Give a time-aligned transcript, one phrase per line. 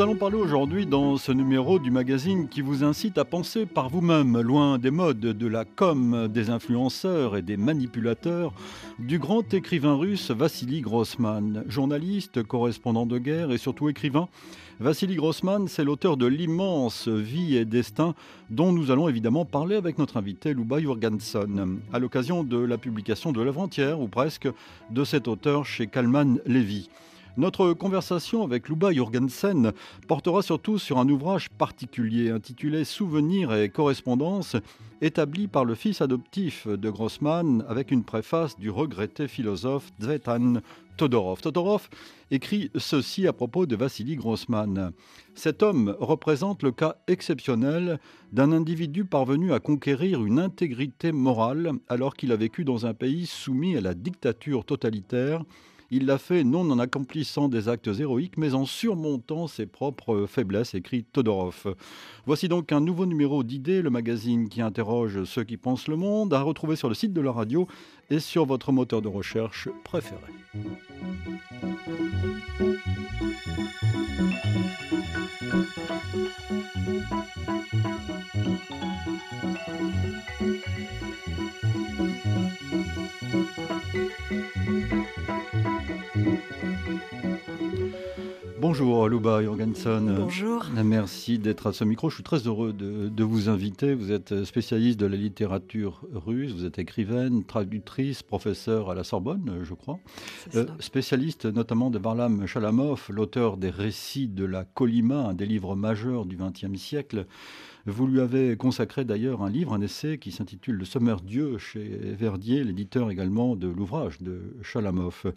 [0.00, 3.90] nous allons parler aujourd'hui dans ce numéro du magazine qui vous incite à penser par
[3.90, 8.54] vous-même, loin des modes de la com, des influenceurs et des manipulateurs,
[8.98, 14.30] du grand écrivain russe Vassili Grossman, journaliste, correspondant de guerre et surtout écrivain.
[14.78, 18.14] Vassili Grossman, c'est l'auteur de l'immense Vie et Destin
[18.48, 23.32] dont nous allons évidemment parler avec notre invité Luba Jurgenson à l'occasion de la publication
[23.32, 24.48] de l'œuvre entière ou presque
[24.88, 26.88] de cet auteur chez Kalman Levy.
[27.40, 29.72] Notre conversation avec Luba Jorgensen
[30.06, 34.56] portera surtout sur un ouvrage particulier intitulé Souvenirs et correspondances,
[35.00, 40.60] établi par le fils adoptif de Grossman avec une préface du regretté philosophe Zvetan
[40.98, 41.40] Todorov.
[41.40, 41.88] Todorov
[42.30, 44.92] écrit ceci à propos de Vassili Grossman.
[45.34, 48.00] Cet homme représente le cas exceptionnel
[48.34, 53.24] d'un individu parvenu à conquérir une intégrité morale alors qu'il a vécu dans un pays
[53.24, 55.42] soumis à la dictature totalitaire
[55.90, 60.74] il l'a fait non en accomplissant des actes héroïques, mais en surmontant ses propres faiblesses,
[60.74, 61.74] écrit Todorov.
[62.26, 66.32] Voici donc un nouveau numéro d'idées, le magazine qui interroge ceux qui pensent le monde,
[66.32, 67.66] à retrouver sur le site de la radio
[68.10, 70.20] et sur votre moteur de recherche préféré.
[88.70, 90.14] Bonjour Luba Jorgensen.
[90.16, 90.64] Bonjour.
[90.84, 92.08] Merci d'être à ce micro.
[92.08, 93.94] Je suis très heureux de, vous inviter.
[93.94, 99.58] Vous êtes spécialiste de la littérature russe, vous êtes écrivaine, traductrice, professeur à la Sorbonne,
[99.64, 99.98] je crois.
[100.54, 105.74] Euh, spécialiste notamment de Varlam Chalamov, l'auteur des récits de la Colima, un des livres
[105.74, 107.26] majeurs du XXe siècle.
[107.86, 111.82] Vous lui avez consacré d'ailleurs un livre, un essai qui s'intitule Le sommaire Dieu chez
[111.88, 115.32] Verdier, l'éditeur également de l'ouvrage de Chalamov.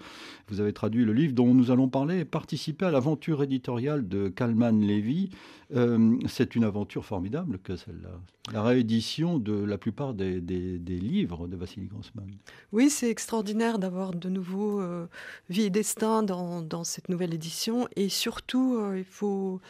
[0.47, 4.29] Vous avez traduit le livre dont nous allons parler et participé à l'aventure éditoriale de
[4.29, 5.29] Kalman Levy.
[5.75, 8.19] Euh, c'est une aventure formidable que celle-là.
[8.52, 12.30] La réédition de la plupart des, livres de Vassili Grossman.
[12.74, 15.08] Oui, c'est extraordinaire d'avoir de nouveau euh,
[15.50, 17.88] Vie et Destin dans, cette nouvelle édition.
[17.96, 19.62] Et surtout, euh, il faut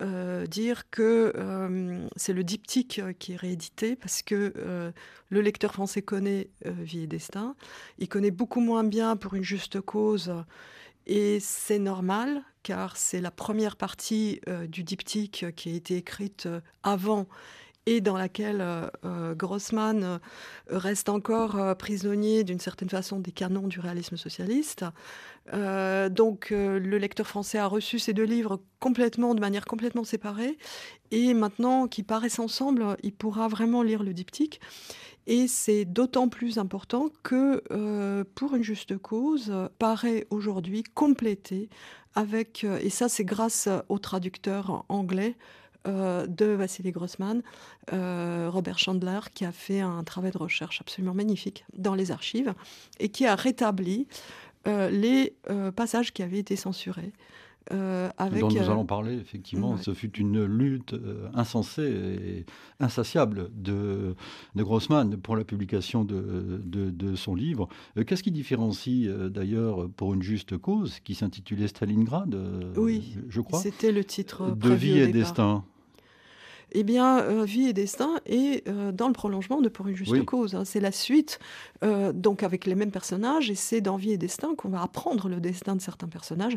[0.00, 1.32] euh, dire que
[2.14, 4.92] c'est le diptyque qui est réédité parce que
[5.28, 7.56] le lecteur français connaît Vie et Destin.
[7.98, 10.32] Il connaît beaucoup moins bien pour une juste cause.
[11.06, 16.48] Et c'est normal, car c'est la première partie du diptyque qui a été écrite
[16.84, 17.26] avant
[17.86, 18.64] et dans laquelle
[19.36, 20.20] Grossman
[20.68, 24.84] reste encore prisonnier d'une certaine façon des canons du réalisme socialiste.
[25.52, 30.04] Euh, donc euh, le lecteur français a reçu ces deux livres complètement, de manière complètement
[30.04, 30.58] séparée.
[31.10, 34.60] Et maintenant qu'ils paraissent ensemble, il pourra vraiment lire le diptyque.
[35.26, 41.68] Et c'est d'autant plus important que, euh, pour une juste cause, paraît aujourd'hui complété
[42.14, 45.36] avec, et ça c'est grâce au traducteur anglais,
[45.86, 47.42] de Vassili Grossman,
[47.90, 52.54] Robert Chandler, qui a fait un travail de recherche absolument magnifique dans les archives
[52.98, 54.06] et qui a rétabli
[54.66, 57.12] euh, les euh, passages qui avaient été censurés.
[57.72, 59.76] Euh, avec, dont nous allons parler, effectivement.
[59.76, 60.94] Ce fut une lutte
[61.34, 62.46] insensée et
[62.80, 64.16] insatiable de,
[64.56, 67.68] de, Grossman pour la publication de, de, son livre.
[68.06, 72.36] Qu'est-ce qui différencie d'ailleurs pour une juste cause, qui s'intitulait Stalingrad,
[72.76, 74.50] oui, je crois C'était le titre.
[74.56, 75.64] De vie et destin?
[76.72, 80.24] Eh bien, euh, Vie et Destin est euh, dans le prolongement de Pour une juste
[80.24, 80.54] cause.
[80.54, 80.64] Hein.
[80.64, 81.38] C'est la suite,
[81.84, 85.28] euh, donc avec les mêmes personnages, et c'est dans Vie et Destin qu'on va apprendre
[85.28, 86.56] le destin de certains personnages,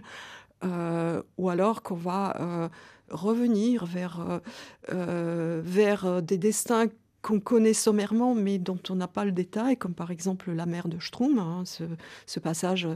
[1.37, 2.69] ou alors qu'on va
[3.09, 4.41] revenir vers,
[4.89, 6.87] vers des destins
[7.21, 10.89] qu'on connaît sommairement, mais dont on n'a pas le détail, comme par exemple la mère
[10.89, 12.87] de Strum, hein, ce, passage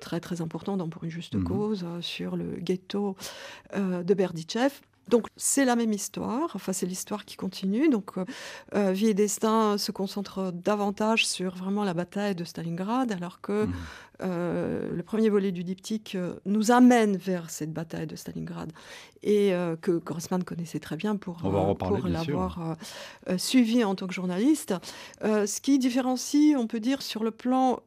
[0.00, 1.44] très très important dans Pour une juste mhm.
[1.44, 3.16] cause sur le ghetto
[3.74, 4.80] de Berdichev.
[5.08, 7.88] Donc c'est la même histoire, enfin c'est l'histoire qui continue.
[7.88, 8.24] Donc euh,
[8.74, 13.66] euh, Vie et Destin se concentre davantage sur vraiment la bataille de Stalingrad, alors que
[13.66, 13.72] mmh.
[14.22, 18.72] Euh, le premier volet du diptyque euh, nous amène vers cette bataille de Stalingrad
[19.22, 22.76] et euh, que Grossman connaissait très bien pour, pour l'avoir
[23.36, 24.74] suivi en tant que journaliste.
[25.22, 27.80] ce qui différencie, on peut dire, sur le plan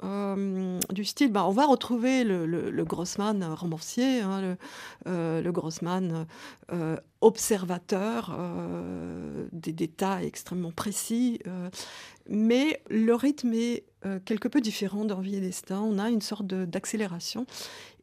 [0.91, 4.41] du style, bah, on va retrouver le, Grossman romancier, hein,
[5.05, 6.25] le, le, Grossman
[7.21, 8.37] observateur
[9.51, 11.39] des détails extrêmement précis,
[12.27, 15.81] mais le rythme est euh, quelque peu différent dans Vie et Destin.
[15.81, 17.45] On a une sorte d'accélération.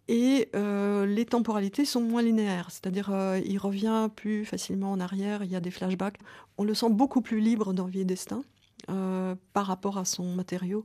[0.08, 5.42] Et euh, les temporalités sont moins linéaires, c'est-à-dire euh, il revient plus facilement en arrière,
[5.42, 6.18] il y a des flashbacks.
[6.58, 8.42] On le sent beaucoup plus libre dans Vie et Destin.
[8.86, 10.84] par rapport à son matériau,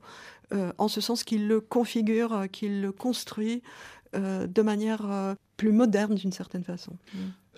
[0.78, 3.62] en ce sens qu'il le configure, qu'il le construit
[4.14, 6.94] de manière plus moderne d'une certaine façon.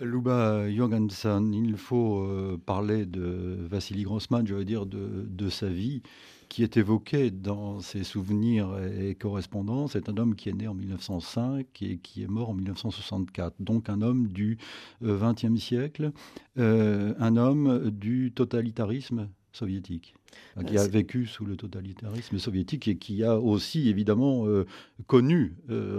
[0.01, 2.27] Luba Jorgensen, il faut
[2.65, 6.01] parler de Vassili Grossman, je veux dire, de, de sa vie
[6.53, 10.75] qui est évoqué dans ses souvenirs et correspondances est un homme qui est né en
[10.75, 13.55] 1905 et qui est mort en 1964.
[13.59, 14.59] Donc un homme du
[15.01, 16.11] XXe euh, siècle,
[16.59, 20.13] euh, un homme du totalitarisme soviétique
[20.67, 24.67] qui a vécu sous le totalitarisme soviétique et qui a aussi évidemment euh,
[25.07, 25.55] connu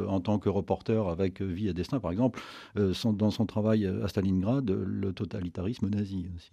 [0.08, 2.40] en tant que reporter avec Vie et Destin, par exemple,
[2.76, 6.52] dans son travail à Stalingrad, le totalitarisme nazi aussi.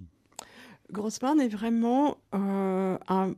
[0.92, 3.36] Grossman est vraiment un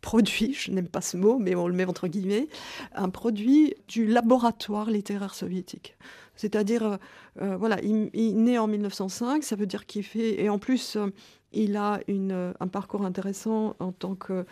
[0.00, 2.48] produit, je n'aime pas ce mot, mais on le met entre guillemets,
[2.94, 5.96] un produit du laboratoire littéraire soviétique.
[6.38, 6.96] C'est-à-dire, euh,
[7.42, 10.96] euh, voilà, il, est né en 1905, ça veut dire qu'il fait, et en plus,
[10.96, 11.08] euh,
[11.52, 14.46] il a une, un parcours intéressant en tant que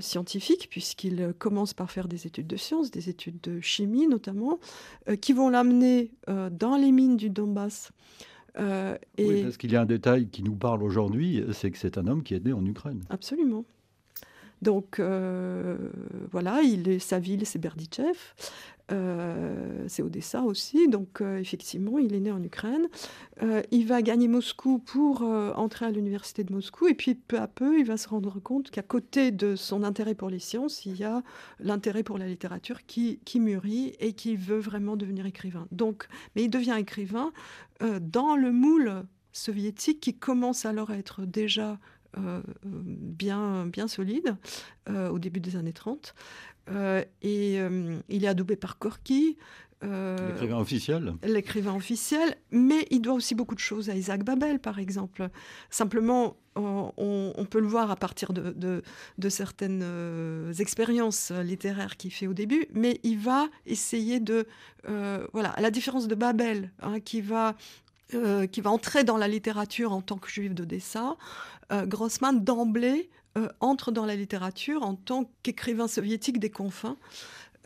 [0.00, 4.58] scientifique, puisqu'il commence par faire des études de sciences, des études de chimie notamment,
[5.20, 7.92] qui vont l'amener dans les mines du Donbass.
[8.56, 8.62] et...
[9.18, 12.06] Oui, parce qu'il y a un détail qui nous parle aujourd'hui, c'est que c'est un
[12.06, 13.02] homme qui est né en Ukraine.
[13.10, 13.64] Absolument.
[14.64, 15.76] Donc euh,
[16.32, 18.16] voilà, il est, sa ville, c'est Berdichev.
[18.92, 22.86] Euh, c'est Odessa aussi, donc euh, effectivement, il est né en Ukraine.
[23.70, 27.78] il va gagner Moscou pour entrer à l'université de Moscou, et puis peu à peu,
[27.78, 31.04] il va se rendre compte qu'à côté de son intérêt pour les sciences, il y
[31.04, 31.22] a
[31.60, 35.66] l'intérêt pour la littérature qui, qui mûrit et qui veut vraiment devenir écrivain.
[35.72, 36.06] Donc,
[36.36, 37.32] mais il devient écrivain
[38.00, 41.78] dans le moule soviétique qui commence alors à être déjà
[42.16, 44.36] bien, bien solide
[44.88, 46.14] euh, au début des années 30.
[46.70, 47.58] Euh, et
[48.08, 49.36] il est adoubé par Corky.
[49.82, 51.14] l'écrivain officiel.
[51.22, 55.28] L'écrivain officiel, mais il doit aussi beaucoup de choses à Isaac Babel, par exemple.
[55.68, 58.82] Simplement, on, peut le voir à partir de,
[59.18, 59.84] de, certaines
[60.58, 64.46] expériences littéraires qu'il fait au début, mais il va essayer de,
[65.32, 67.54] voilà, à la différence de Babel, hein, qui va
[68.10, 71.16] qui va entrer dans la littérature en tant que juif d'Odessa,
[71.72, 76.96] euh, Grossman, d'emblée, euh, entre dans la littérature en tant qu'écrivain soviétique des confins.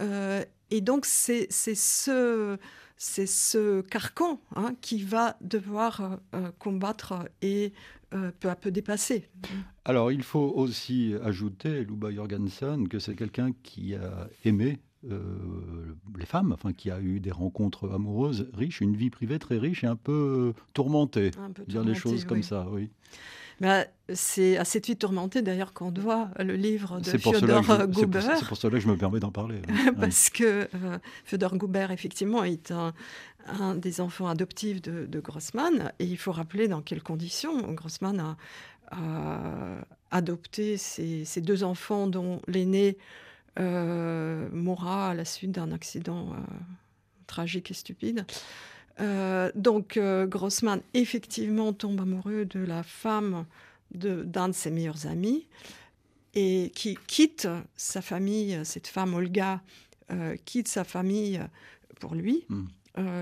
[0.01, 2.59] Euh, et donc, c'est ce,
[2.97, 6.19] ce carcan hein, qui va devoir
[6.59, 7.73] combattre et
[8.11, 9.29] peu à peu dépasser.
[9.87, 16.53] Alors, il faut aussi ajouter, Luba Jorgensen, que c'est quelqu'un qui a aimé les femmes,
[16.53, 19.97] enfin qui a eu des rencontres amoureuses riches, une vie privée très riche et un
[19.97, 22.91] peu tourmentée, un peu dire choses comme ça, oui.
[23.61, 23.85] Bah,
[24.15, 28.21] c'est à cette vie tourmentée d'ailleurs qu'on doit le livre de Fyodor Gouber.
[28.23, 29.61] C'est pour, cela que je me permets d'en parler.
[30.01, 35.93] Parce que euh, Fyodor Gouber, effectivement, est un, des enfants adoptifs de, Grossman.
[35.99, 38.37] Et il faut rappeler dans quelles conditions Grossman a,
[40.11, 43.28] adopté ces, deux enfants dont l'aîné euh,
[43.59, 46.37] mourra à la suite d'un accident euh,
[47.27, 48.25] tragique et stupide.
[49.01, 53.47] Euh, donc euh, Grossman effectivement tombe amoureux de la femme
[53.93, 55.47] d'un de, ses meilleurs amis
[56.35, 59.63] et qui quitte sa famille, cette femme Olga
[60.11, 61.41] euh, quitte sa famille
[62.01, 62.67] pour lui, hmm.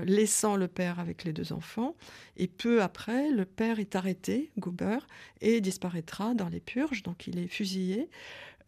[0.05, 1.95] laissant le père avec les deux enfants.
[2.37, 4.99] Et peu après, le père est arrêté, Goober,
[5.41, 8.09] et disparaîtra dans les purges, donc il est fusillé.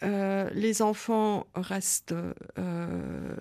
[0.03, 2.15] Euh, les enfants restent.
[2.57, 3.35] Euh,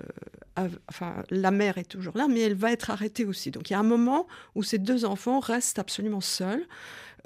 [0.88, 3.50] enfin, la mère est toujours là, mais elle va être arrêtée aussi.
[3.50, 6.66] Donc il y a un moment où ces deux enfants restent absolument seuls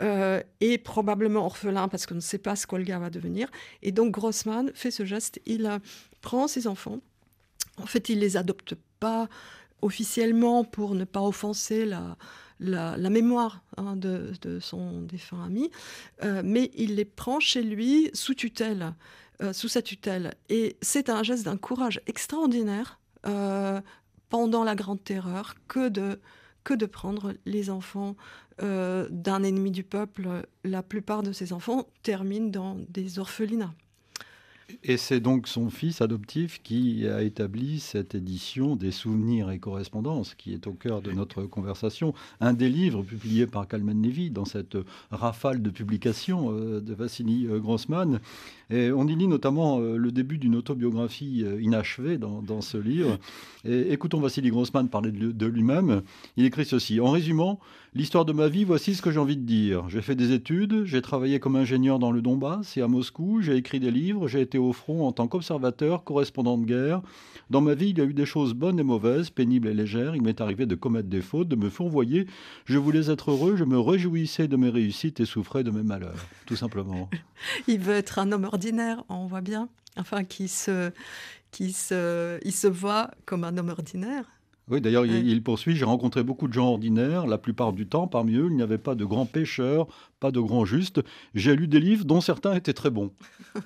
[0.00, 3.48] euh, et probablement orphelins parce qu'on ne sait pas ce qu'Olga va devenir.
[3.82, 5.70] Et donc Grossman fait ce geste il
[6.20, 7.00] prend ses enfants.
[7.78, 9.28] En fait, il les adopte pas
[9.80, 12.16] officiellement pour ne pas offenser la,
[12.62, 15.70] la, mémoire hein, de, son défunt ami,
[16.44, 18.94] mais il les prend chez lui sous tutelle.
[19.42, 20.34] Euh, sous sa tutelle.
[20.50, 23.80] Et c'est un geste d'un courage extraordinaire euh,
[24.28, 26.20] pendant la Grande Terreur que de,
[26.62, 28.14] que de prendre les enfants
[28.62, 30.46] euh, d'un ennemi du peuple.
[30.62, 33.74] La plupart de ces enfants terminent dans des orphelinats.
[34.84, 40.34] Et c'est donc son fils adoptif qui a établi cette édition des souvenirs et correspondances
[40.34, 42.14] qui est au cœur de notre conversation.
[42.40, 44.76] Un des livres publiés par Kalman Levy dans cette
[45.10, 48.20] rafale de publications de Vassili Grossman
[48.72, 53.18] Et on y lit notamment le début d'une autobiographie inachevée dans, ce livre.
[53.64, 56.02] Écoutons Vassili Grossman parler de lui-même.
[56.36, 56.98] Il écrit ceci.
[57.00, 57.60] En résumant,
[57.94, 59.88] l'histoire de ma vie, voici ce que j'ai envie de dire.
[59.88, 63.56] J'ai fait des études, j'ai travaillé comme ingénieur dans le Donbass et à Moscou, j'ai
[63.56, 67.02] écrit des livres, j'ai été au front en tant qu'observateur, correspondant de guerre.
[67.50, 70.16] Dans ma vie, il y a eu des choses bonnes et mauvaises, pénibles et légères.
[70.16, 72.26] Il m'est arrivé de commettre des fautes, de me fourvoyer.
[72.64, 76.26] Je voulais être heureux, je me réjouissais de mes réussites et souffrais de mes malheurs,
[76.46, 77.10] tout simplement.
[77.68, 78.61] il veut être un homme ordinaire,
[79.08, 79.68] on voit bien.
[79.96, 80.90] Enfin, qui se,
[81.50, 84.24] qui se, il se voit comme un homme ordinaire.
[84.68, 87.26] Oui, d'ailleurs, il, poursuit J'ai rencontré beaucoup de gens ordinaires.
[87.26, 89.86] La plupart du temps, parmi eux, il n'y avait pas de grands pêcheurs,
[90.20, 91.00] pas de grands justes.
[91.34, 93.12] J'ai lu des livres dont certains étaient très bons.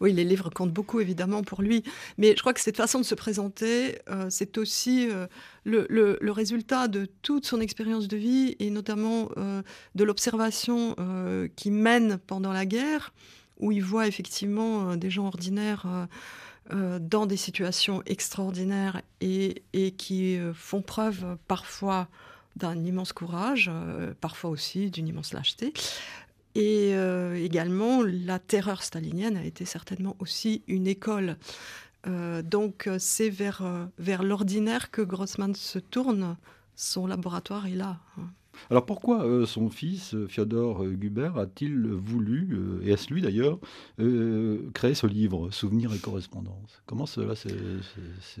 [0.00, 1.82] Oui, les livres comptent beaucoup évidemment pour lui,
[2.16, 5.26] mais je crois que cette façon de se présenter, euh, c'est aussi euh,
[5.64, 9.62] le, résultat de toute son expérience de vie et notamment euh,
[9.94, 10.94] de l'observation
[11.56, 13.12] qui mène pendant la guerre,
[13.58, 15.86] où il voit effectivement des gens ordinaires.
[16.70, 19.62] dans des situations extraordinaires et,
[19.96, 22.08] qui font preuve parfois
[22.56, 23.70] d'un immense courage,
[24.20, 25.72] parfois aussi d'une immense lâcheté.
[26.58, 31.36] Et euh, également, la terreur stalinienne a été certainement aussi une école.
[32.08, 36.36] Euh, donc c'est vers, euh, vers l'ordinaire que Grossman se tourne.
[36.74, 37.98] Son laboratoire est là.
[38.70, 43.58] Alors pourquoi son fils, Fyodor Guber, a-t-il voulu, et est-ce lui d'ailleurs,
[44.74, 47.48] créer ce livre, Souvenirs et correspondance Comment cela s'est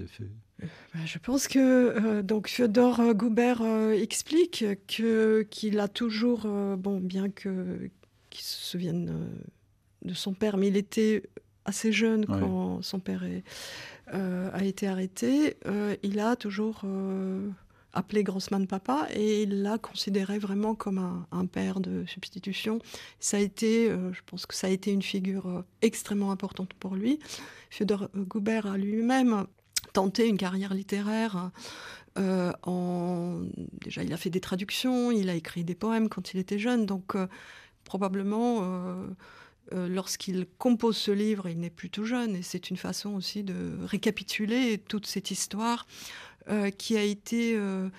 [0.06, 0.30] fait?
[0.60, 3.54] Ben, je pense que donc Fyodor Guber
[3.94, 6.46] explique que qu'il a toujours,
[6.76, 7.90] bon, bien que
[8.30, 11.22] qui se souviennent euh, de son père, mais il était
[11.64, 13.24] assez jeune quand son père
[14.14, 15.58] euh, a été arrêté.
[15.66, 16.82] Euh, il a toujours
[17.92, 22.80] appelé Grossman papa et il l'a considéré vraiment comme un, père de substitution.
[23.18, 27.18] Ça a été, je pense que ça a été une figure extrêmement importante pour lui.
[27.70, 29.46] Fyodor Goubert a lui-même
[29.94, 31.50] tenté une carrière littéraire.
[32.16, 33.40] en...
[33.80, 36.84] Déjà, il a fait des traductions, il a écrit des poèmes quand il était jeune,
[36.84, 37.16] donc
[37.88, 39.06] probablement, euh,
[39.72, 43.42] euh, lorsqu'il compose ce livre, il n'est plus tout jeune, et c'est une façon aussi
[43.42, 45.86] de récapituler toute cette histoire
[46.48, 47.58] euh, qui a été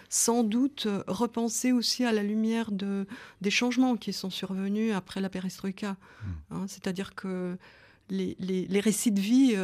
[0.09, 3.05] sans doute repensée aussi à la lumière de,
[3.41, 5.97] des changements qui sont survenus après la perestroïka.
[6.51, 7.57] Hein, c'est-à-dire que
[8.09, 9.55] les, les, récits de vie,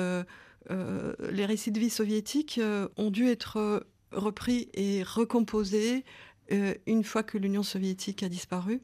[0.70, 2.60] les récits de vie soviétiques
[2.98, 6.04] ont dû être repris et recomposés
[6.51, 8.82] euh, une fois que l'Union soviétique a disparu,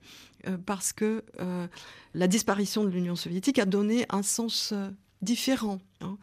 [0.47, 1.67] euh, parce que euh,
[2.15, 4.73] la disparition de l'Union soviétique a donné un sens
[5.21, 6.17] différent hein,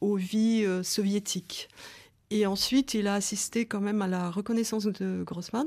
[0.00, 1.68] aux vies soviétiques.
[2.30, 5.66] Et ensuite, il a assisté quand même à la reconnaissance de Grossman,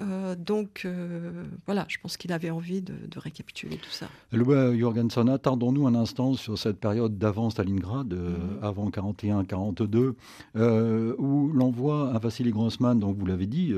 [0.00, 4.08] euh, donc euh, voilà, je pense qu'il avait envie de, récapituler tout ça.
[4.32, 8.58] Louis Jorgensen, attendons-nous un instant sur cette période d'avant Stalingrad, euh, mhm.
[8.62, 10.14] avant 41-42,
[11.18, 13.72] où l'on voit à Vassili Grossman, donc vous l'avez dit,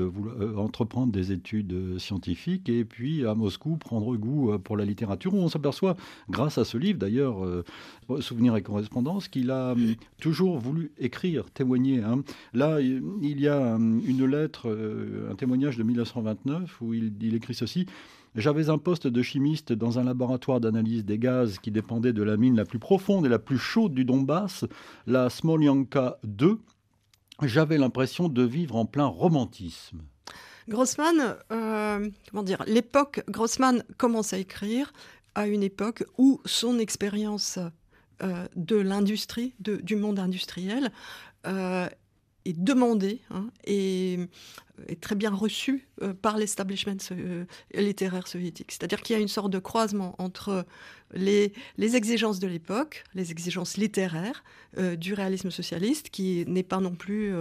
[0.57, 5.49] entreprendre des études scientifiques et puis à Moscou prendre goût pour la littérature, où on
[5.49, 5.95] s'aperçoit,
[6.29, 7.37] grâce à ce livre d'ailleurs,
[8.21, 12.01] Souvenirs et correspondance, qu'il a hum, toujours voulu écrire, témoigner.
[12.01, 12.23] Hein.
[12.53, 14.69] Là, il y a hum, une lettre,
[15.29, 16.06] un témoignage de 19
[16.81, 17.85] où il, écrit ceci.
[18.35, 22.37] J'avais un poste de chimiste dans un laboratoire d'analyse des gaz qui dépendait de la
[22.37, 24.65] mine la plus profonde et la plus chaude du Donbass,
[25.07, 26.59] la Smolyanka 2.
[27.43, 30.01] J'avais l'impression de vivre en plein romantisme.
[30.67, 34.91] Grossman, euh, comment dire, l'époque, Grossman commence à écrire
[35.33, 37.59] à une époque où son expérience
[38.23, 40.91] euh, de l'industrie, du monde industriel,
[41.45, 41.87] euh,
[42.49, 44.19] est demandé hein, et
[44.87, 48.71] est très bien reçu euh, par l'establishment euh, littéraire soviétique.
[48.71, 50.65] C'est-à-dire qu'il y a une sorte de croisement entre
[51.13, 54.43] les, exigences de l'époque, les exigences littéraires
[54.77, 57.33] euh, du réalisme socialiste, qui n'est pas non plus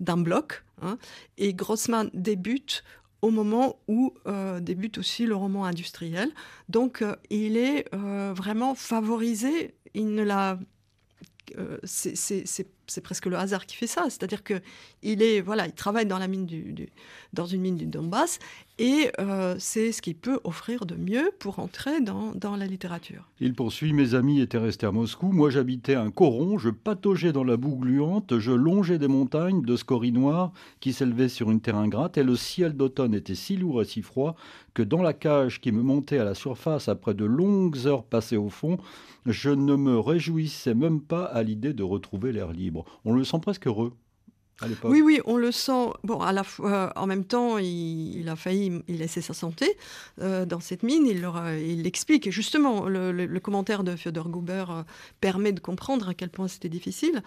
[0.00, 0.98] d'un bloc, hein,
[1.38, 2.84] et Grossman débute
[3.22, 4.12] au moment où
[4.60, 6.30] débute aussi le roman industriel.
[6.68, 10.58] Donc il est vraiment favorisé, il ne l'a
[11.58, 11.78] euh,
[12.86, 14.04] c'est presque le hasard qui fait ça.
[14.04, 14.60] C'est-à-dire que
[15.02, 16.88] il est voilà, il travaille dans la mine du,
[17.32, 18.38] dans une mine du Donbass
[18.78, 23.30] et euh, c'est ce qu'il peut offrir de mieux pour entrer dans, dans, la littérature.
[23.38, 25.30] Il poursuit Mes amis étaient restés à Moscou.
[25.30, 26.58] Moi, j'habitais un coron.
[26.58, 28.36] Je pataugeais dans la boue gluante.
[28.40, 32.18] Je longeais des montagnes de scories noires qui s'élevaient sur une terre ingrate.
[32.18, 34.34] Et le ciel d'automne était si lourd et si froid
[34.74, 38.36] que dans la cage qui me montait à la surface après de longues heures passées
[38.36, 38.78] au fond,
[39.24, 42.84] je ne me réjouissais même pas à l'idée de retrouver l'air libre.
[43.04, 43.92] On le sent presque heureux.
[44.84, 45.90] Oui, oui, on le sent.
[46.04, 49.76] Bon, à la fois, en même temps, il, a failli laisser sa santé
[50.20, 51.06] euh, dans cette mine.
[51.06, 52.26] Il, l'explique.
[52.26, 54.82] Et justement, le, commentaire de Fyodor Guber euh,
[55.20, 57.22] permet de comprendre à quel point c'était difficile.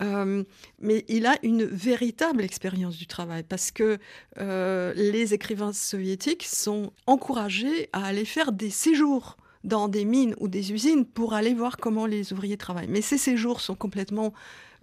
[0.00, 0.42] Euh,
[0.80, 3.98] mais il a une véritable expérience du travail parce que
[4.36, 10.72] les écrivains soviétiques sont encouragés à aller faire des séjours dans des mines ou des
[10.72, 12.88] usines pour aller voir comment les ouvriers travaillent.
[12.88, 14.32] Mais ces séjours sont complètement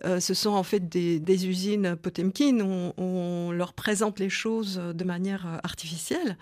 [0.05, 2.59] euh, ce sont en fait des, usines Potemkin
[2.97, 6.37] on, leur présente les choses de manière euh, artificielle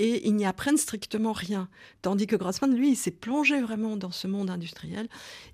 [0.00, 1.68] et ils n'y apprennent strictement rien.
[2.02, 5.08] Tandis que Grossman, lui, il s'est plongé vraiment dans ce monde industriel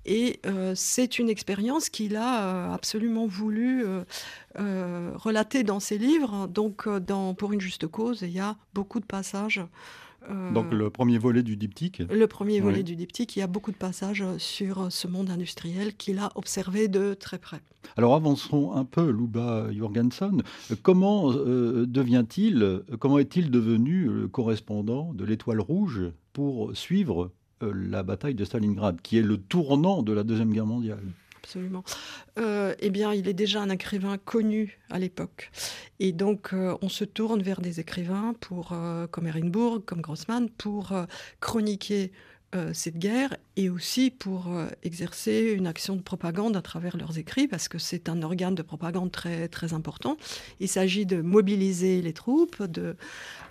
[0.06, 3.84] et euh, c'est une expérience qu'il a absolument voulu
[4.56, 6.46] relater dans ses livres.
[6.48, 9.60] Donc, dans Pour une juste cause, il y a beaucoup de passages
[10.28, 13.46] euh, Donc le premier volet du diptyque Le premier volet du diptyque, il y a
[13.46, 17.60] beaucoup de passages sur ce monde industriel qu'il a observé de très près.
[17.96, 20.42] Alors avançons un peu, Luba Jorgensen.
[20.82, 27.30] Comment euh, devient-il, comment est-il devenu correspondant de l'Étoile Rouge pour suivre
[27.62, 31.02] euh, la bataille de Stalingrad, qui est le tournant de la Deuxième Guerre mondiale?
[31.50, 31.82] Absolument.
[32.38, 35.50] Euh, eh bien, il est déjà un écrivain connu à l'époque.
[35.98, 40.48] Et donc, euh, on se tourne vers des écrivains pour, euh, comme Ehrenburg, comme Grossman,
[40.48, 40.92] pour
[41.40, 42.12] chroniquer
[42.72, 47.46] cette guerre et aussi pour euh, exercer une action de propagande à travers leurs écrits,
[47.46, 50.16] parce que c'est un organe de propagande très, très important.
[50.60, 52.96] Il s'agit de mobiliser les troupes, de,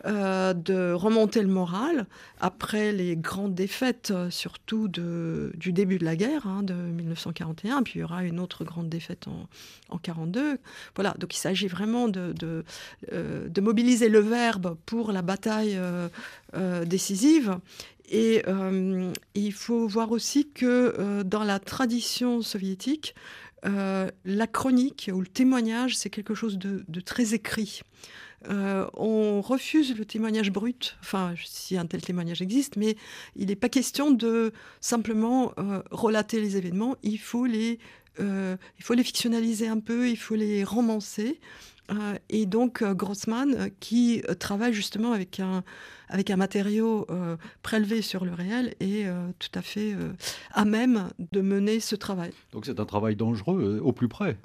[0.05, 2.07] euh, de remonter le moral
[2.39, 7.99] après les grandes défaites, surtout du début de la guerre, hein, de 1941, puis il
[7.99, 9.47] y aura une autre grande défaite en,
[9.89, 10.57] en 42.
[10.95, 12.33] Voilà, donc il s'agit vraiment de,
[13.13, 15.79] euh, de, mobiliser le verbe pour la bataille
[16.85, 17.59] décisive.
[18.09, 18.43] Et
[19.35, 23.15] il faut voir aussi que euh, dans la tradition soviétique,
[23.65, 27.81] euh, la chronique ou le témoignage, c'est quelque chose de, très écrit.
[28.49, 32.95] Euh, on refuse le témoignage brut, enfin, si un tel témoignage existe, mais
[33.35, 35.53] il n'est pas question de simplement
[35.91, 37.79] relater les événements, il faut les,
[38.17, 41.39] il faut les fictionnaliser un peu, il faut les romancer.
[41.91, 45.63] Euh, et donc euh, Grossman, euh, qui travaille justement avec un,
[46.07, 47.07] avec un matériau
[47.61, 49.05] prélevé sur le réel, est
[49.37, 49.95] tout à fait
[50.51, 52.31] à même de mener ce travail.
[52.51, 54.37] Donc c'est un travail dangereux au plus près.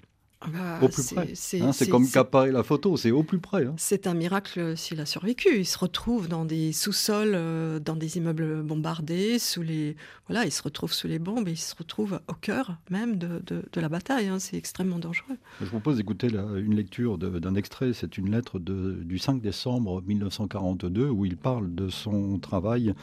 [0.45, 1.33] Ah bah, au plus près.
[1.61, 3.65] Hein, c'est comme qu'apparaît la photo, c'est au plus près.
[3.65, 3.75] Hein.
[3.77, 5.49] C'est un miracle s'il a survécu.
[5.59, 10.53] Il se retrouve dans des sous-sols, euh, dans des immeubles bombardés, sous les voilà, il
[10.53, 13.89] se retrouve sous les bombes et il se retrouve au cœur même de, de, la
[13.91, 14.29] bataille.
[14.29, 14.39] Hein.
[14.39, 15.37] C'est extrêmement dangereux.
[15.61, 17.93] Je vous propose d'écouter une lecture d'un extrait.
[17.93, 22.95] C'est une lettre du 5 décembre 1942 où il parle de son travail.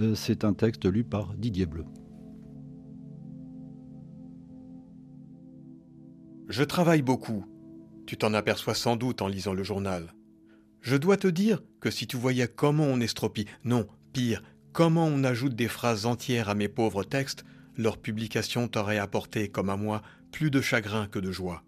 [0.00, 1.84] Euh, c'est un texte lu par Didier Bleu.
[6.48, 7.46] Je travaille beaucoup.
[8.06, 10.12] Tu t'en aperçois sans doute en lisant le journal.
[10.82, 14.42] Je dois te dire que si tu voyais comment on estropie, non, pire,
[14.74, 17.44] comment on ajoute des phrases entières à mes pauvres textes,
[17.78, 20.02] leur publication t'aurait apporté, comme à moi,
[20.32, 21.64] plus de chagrin que de joie.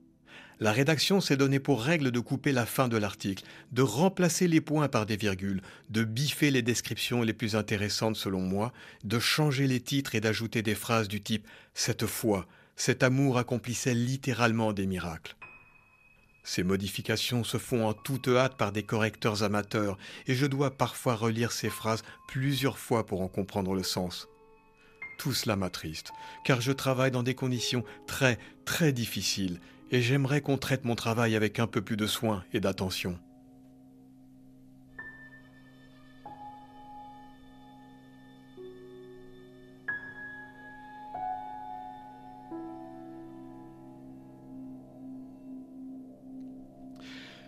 [0.60, 4.60] La rédaction s'est donnée pour règle de couper la fin de l'article, de remplacer les
[4.60, 8.72] points par des virgules, de biffer les descriptions les plus intéressantes selon moi,
[9.04, 13.94] de changer les titres et d'ajouter des phrases du type Cette fois, cet amour accomplissait
[13.94, 15.36] littéralement des miracles.
[16.44, 21.16] Ces modifications se font en toute hâte par des correcteurs amateurs, et je dois parfois
[21.16, 24.28] relire ces phrases plusieurs fois pour en comprendre le sens.
[25.18, 26.12] Tout cela m'attriste,
[26.44, 29.60] car je travaille dans des conditions très, très difficiles,
[29.90, 33.18] et j'aimerais qu'on traite mon travail avec un peu plus de soin et d'attention.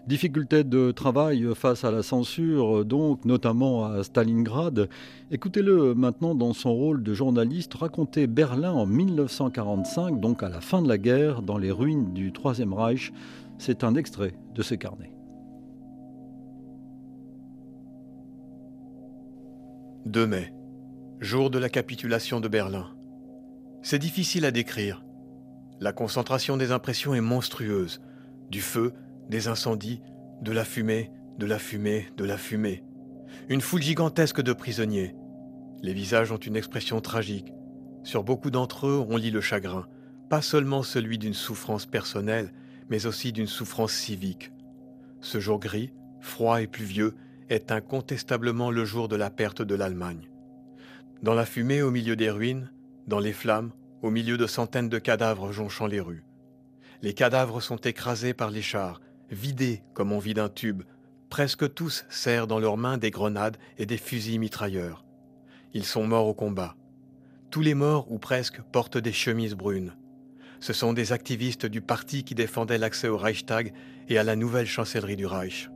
[0.09, 4.89] Difficulté de travail face à la censure, donc notamment à Stalingrad.
[5.31, 10.81] Écoutez-le maintenant dans son rôle de journaliste raconter Berlin en 1945, donc à la fin
[10.81, 13.13] de la guerre, dans les ruines du Troisième Reich.
[13.59, 15.13] C'est un extrait de ce carnet.
[20.07, 20.55] 2 mai,
[21.21, 22.87] jour de la capitulation de Berlin.
[23.83, 25.05] C'est difficile à décrire.
[25.81, 28.01] La concentration des impressions est monstrueuse.
[28.51, 28.95] Du feu,
[29.29, 30.01] des incendies,
[30.43, 32.85] de la fumée, de la fumée, de la fumée.
[33.49, 35.15] Une foule gigantesque de prisonniers.
[35.83, 37.53] Les visages ont une expression tragique.
[38.03, 39.87] Sur beaucoup d'entre eux, on lit le chagrin,
[40.29, 42.53] pas seulement celui d'une souffrance personnelle,
[42.89, 44.53] mais aussi d'une souffrance civique.
[45.21, 47.15] Ce jour gris, froid et pluvieux,
[47.49, 50.29] est incontestablement le jour de la perte de l'Allemagne.
[51.23, 52.71] Dans la fumée au milieu des ruines,
[53.07, 56.25] dans les flammes, au milieu de centaines de cadavres jonchant les rues.
[57.03, 60.83] Les cadavres sont écrasés par les chars, vidés comme on vide un tube.
[61.31, 65.05] Presque tous serrent dans leurs mains des grenades et des fusils mitrailleurs.
[65.75, 66.75] Ils sont morts au combat.
[67.51, 69.95] Tous les morts, ou presque, portent des chemises brunes.
[70.61, 73.73] Ce sont des activistes du parti qui défendaient l'accès au Reichstag
[74.09, 75.71] et à la nouvelle chancellerie du Reich.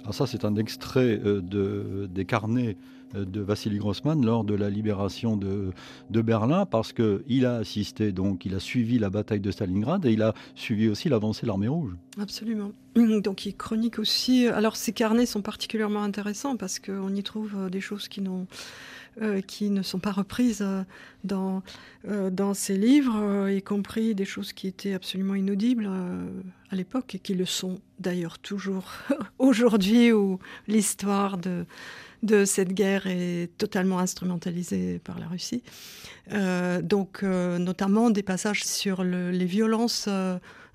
[0.00, 2.76] Alors ça, c'est un extrait euh, de, des carnets
[3.14, 5.70] de Vassili Grossman lors de la libération de,
[6.10, 10.12] de Berlin, parce qu'il a assisté, donc il a suivi la bataille de Stalingrad et
[10.12, 11.92] il a suivi aussi l'avancée de l'armée rouge.
[12.18, 12.72] Absolument.
[12.94, 14.46] Donc il chronique aussi.
[14.46, 18.46] Alors ces carnets sont particulièrement intéressants parce qu'on y trouve euh, des choses qui n'ont
[19.22, 20.82] euh, qui ne sont pas reprises euh,
[21.22, 21.62] dans,
[22.08, 25.88] euh, dans ces livres, y compris des choses qui étaient absolument inaudibles
[26.68, 28.90] à l'époque et qui le sont d'ailleurs toujours
[29.38, 31.64] aujourd'hui où l'histoire de,
[32.24, 35.62] de cette guerre est totalement instrumentalisée par la Russie.
[36.82, 40.08] donc notamment des passages sur les violences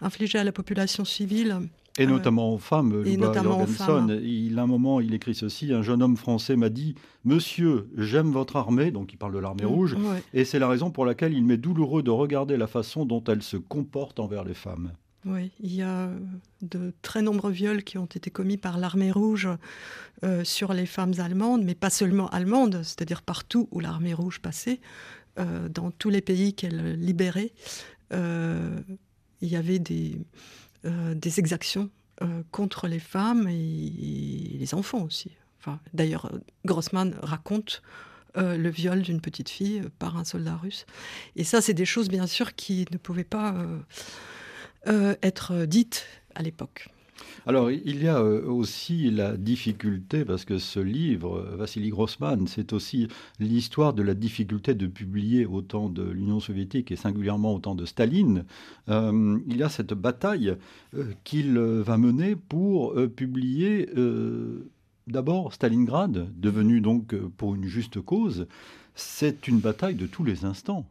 [0.01, 1.59] infligées à la population civile
[1.99, 3.03] et notamment aux femmes.
[3.05, 4.19] Et notamment aux femmes.
[4.23, 8.31] Il, à un moment, il écrit ceci Un jeune homme français m'a dit Monsieur, j'aime
[8.31, 9.97] votre armée, donc il parle de l'armée mm, rouge,
[10.33, 13.43] et c'est la raison pour laquelle il m'est douloureux de regarder la façon dont elle
[13.43, 14.91] se comporte envers les femmes.
[15.25, 16.09] Oui, il y a
[16.61, 19.49] de très nombreux viols qui ont été commis par l'armée rouge
[20.23, 24.79] euh, sur les femmes allemandes, mais pas seulement allemandes, c'est-à-dire partout où l'armée rouge passait,
[25.37, 27.51] euh, dans tous les pays qu'elle libérait.
[28.13, 28.79] Euh,
[29.41, 30.17] il y avait des,
[30.85, 31.89] euh, exactions
[32.21, 35.31] euh, contre les femmes et, les enfants aussi.
[35.59, 36.31] Enfin, D'ailleurs,
[36.65, 37.81] Grossman raconte
[38.37, 40.85] euh, le viol d'une petite fille par un soldat russe.
[41.35, 43.55] Et ça, c'est des choses, bien sûr, qui ne pouvaient pas
[44.85, 46.89] être dites à l'époque.
[47.45, 52.47] Alors, il y a euh, aussi la difficulté, parce que ce livre, euh, Vassili Grossman,
[52.47, 53.07] c'est aussi
[53.39, 57.75] l'histoire de la difficulté de publier au temps de l'Union soviétique et singulièrement au temps
[57.75, 58.45] de Staline.
[58.89, 60.55] Euh, il y a cette bataille
[61.23, 63.89] qu'il va mener pour publier
[65.07, 68.47] d'abord Stalingrad, devenu donc pour une juste cause.
[68.95, 70.85] C'est une bataille de tous les instants.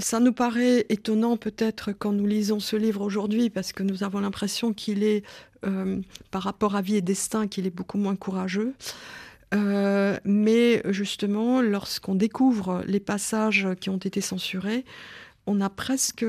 [0.00, 4.20] Ça nous paraît étonnant peut-être quand nous lisons ce livre aujourd'hui parce que nous avons
[4.20, 5.22] l'impression qu'il est
[5.66, 8.72] euh, par rapport à Vie et Destin qu'il est beaucoup moins courageux.
[9.52, 14.84] Euh, mais justement, lorsqu'on découvre les passages qui ont été censurés,
[15.46, 16.24] on a presque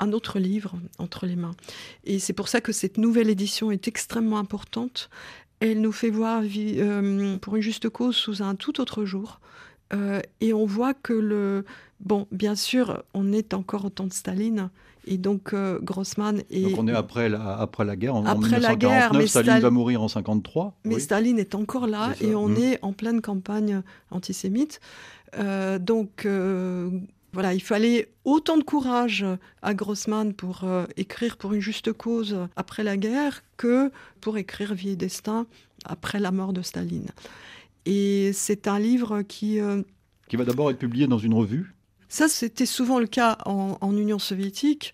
[0.00, 1.54] un autre livre entre les mains.
[2.04, 5.08] Et c'est pour ça que cette nouvelle édition est extrêmement importante.
[5.60, 9.40] Elle nous fait voir euh, pour une juste cause sous un tout autre jour.
[10.40, 11.64] et on voit que le...
[12.00, 14.70] Bon, bien sûr, on est encore au temps de Staline,
[15.06, 16.62] et donc euh, Grossman est...
[16.62, 19.70] Donc on est après la, après la guerre, en, après la guerre, mais Staline va
[19.70, 20.74] mourir en 53.
[20.84, 22.56] Mais Staline est encore là et on mmh.
[22.58, 24.80] est en pleine campagne antisémite.
[25.38, 26.90] Euh, donc euh,
[27.32, 29.24] voilà, il fallait autant de courage
[29.62, 30.64] à Grossman pour
[30.96, 35.46] écrire pour une juste cause après la guerre que pour écrire Vie et Destin
[35.84, 37.08] après la mort de Staline.
[37.86, 39.58] Et c'est un livre qui...
[40.28, 41.74] qui va d'abord être publié dans une revue
[42.08, 44.92] ça, c'était souvent le cas en, Union soviétique.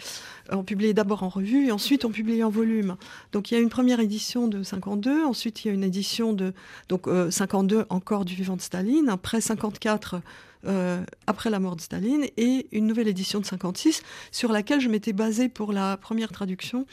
[0.51, 2.97] On publiait d'abord en revue et ensuite on publiait en volume.
[3.33, 6.33] Donc il y a une première édition de 52, ensuite il y a une édition
[6.33, 6.53] de
[6.89, 10.21] donc 52 euh, encore du vivant de Staline, après 54
[10.67, 14.89] euh, après la mort de Staline, et une nouvelle édition de 56 sur laquelle je
[14.89, 16.87] m'étais basée pour la première traduction,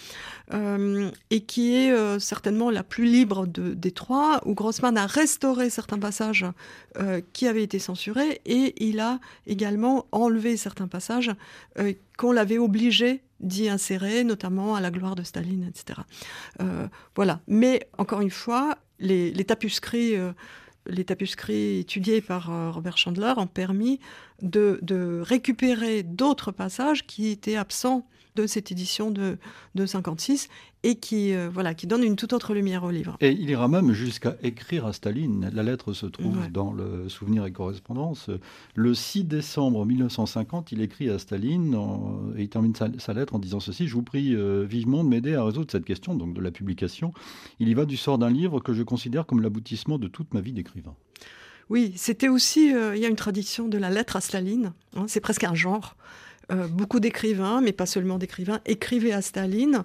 [0.53, 5.05] euh, et qui est euh, certainement la plus libre de, des trois, où Grossman a
[5.05, 6.45] restauré certains passages
[7.31, 11.31] qui avaient été censurés, et il a également enlevé certains passages
[12.17, 16.01] qu'on l'avait obligé d'y insérer, notamment à la gloire de Staline, etc.
[17.15, 17.39] voilà.
[17.47, 20.15] Mais encore une fois, les tapuscrits
[20.87, 23.99] les tapuscrits étudiés par euh, Robert Chandler ont permis
[24.41, 29.37] de, récupérer d'autres passages qui étaient absents de cette édition de,
[29.75, 30.49] de 56
[30.83, 33.17] et qui, euh, voilà, qui donne une toute autre lumière au livre.
[33.21, 35.51] Et il ira même jusqu'à écrire à Staline.
[35.53, 38.29] La lettre se trouve dans le Souvenir et Correspondance.
[38.75, 41.77] Le 6 décembre 1950, il écrit à Staline
[42.35, 45.35] et il termine sa, lettre en disant ceci Je vous prie euh, vivement de m'aider
[45.35, 47.13] à résoudre cette question, donc de la publication.
[47.59, 50.41] Il y va du sort d'un livre que je considère comme l'aboutissement de toute ma
[50.41, 50.95] vie d'écrivain.
[51.69, 52.73] Oui, c'était aussi.
[52.73, 54.73] Euh, il y a une tradition de la lettre à Staline.
[54.95, 55.95] Hein, c'est presque un genre.
[56.49, 59.83] Beaucoup d'écrivains, mais pas seulement d'écrivains, écrivaient à Staline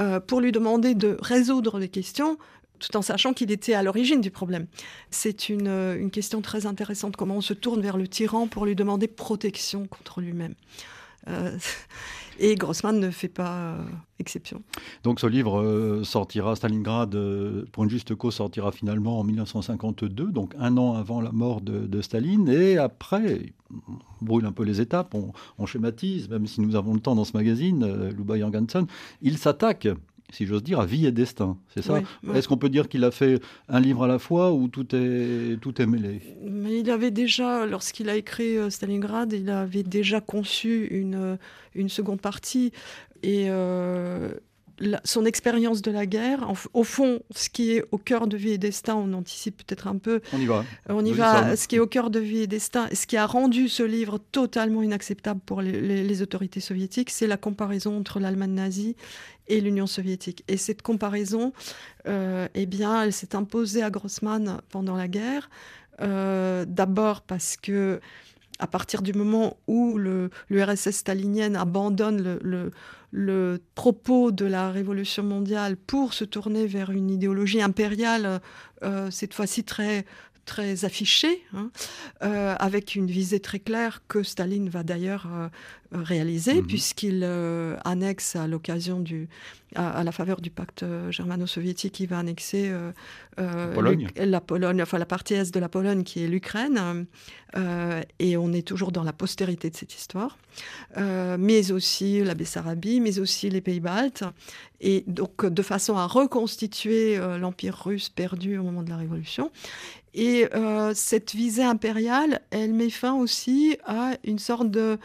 [0.00, 2.36] euh, pour lui demander de résoudre des questions
[2.80, 4.66] tout en sachant qu'il était à l'origine du problème.
[5.10, 8.66] C'est une, euh, une, question très intéressante, comment on se tourne vers le tyran pour
[8.66, 10.54] lui demander protection contre lui-même.
[11.28, 11.56] Euh,
[12.38, 13.76] et Grossman ne fait pas
[14.18, 14.62] exception.
[15.02, 17.16] Donc ce livre sortira, Stalingrad,
[17.72, 22.00] pour une juste cause, sortira finalement en 1952, donc un an avant la mort de,
[22.00, 23.52] Staline, et après,
[24.20, 25.14] brûle un peu les étapes,
[25.58, 28.86] on, schématise, même si nous avons le temps dans ce magazine, euh, Luba Jorgensen,
[29.22, 29.88] il s'attaque
[30.34, 31.56] si j'ose dire, à vie et destin.
[31.72, 32.00] C'est ça
[32.34, 35.60] Est-ce qu'on peut dire qu'il a fait un livre à la fois ou tout est,
[35.60, 40.20] tout est mêlé Mais il avait déjà, lorsqu'il a écrit euh, Stalingrad, il avait déjà
[40.20, 41.38] conçu une,
[41.74, 42.72] une seconde partie.
[43.22, 44.32] Et euh,
[45.04, 48.58] son expérience de la guerre, au fond, ce qui est au cœur de Vie et
[48.58, 50.20] Destin, on anticipe peut-être un peu.
[50.32, 50.64] On y va.
[50.88, 51.56] On y va.
[51.56, 54.18] Ce qui est au cœur de Vie et Destin, ce qui a rendu ce livre
[54.32, 58.96] totalement inacceptable pour les, autorités soviétiques, c'est la comparaison entre l'Allemagne nazie
[59.48, 60.44] et l'Union soviétique.
[60.48, 61.52] Et cette comparaison,
[62.06, 65.50] euh, eh bien, elle s'est imposée à Grossman pendant la guerre.
[66.00, 68.00] Euh, d'abord parce que
[68.58, 72.70] à partir du moment où l'URSS stalinienne abandonne le, le,
[73.74, 78.40] propos de la révolution mondiale pour se tourner vers une idéologie impériale,
[78.82, 80.04] euh, cette fois-ci très
[80.44, 81.70] très affiché, hein,
[82.22, 85.48] euh, avec une visée très claire que Staline va d'ailleurs euh,
[85.92, 86.66] réaliser, mhm.
[86.66, 89.28] puisqu'il euh, annexe à l'occasion du,
[89.74, 92.72] à, la faveur du pacte germano-soviétique, il va annexer
[93.36, 97.06] la Pologne, enfin la partie est de la Pologne qui est l'Ukraine,
[98.18, 100.38] et on est toujours dans la postérité de cette histoire,
[100.96, 104.24] mais aussi la Bessarabie, mais aussi les Pays-Baltes,
[104.80, 109.50] et donc de façon à reconstituer l'empire russe perdu au moment de la Révolution.
[110.14, 114.98] Et euh, cette visée impériale, elle met fin aussi à une sorte de,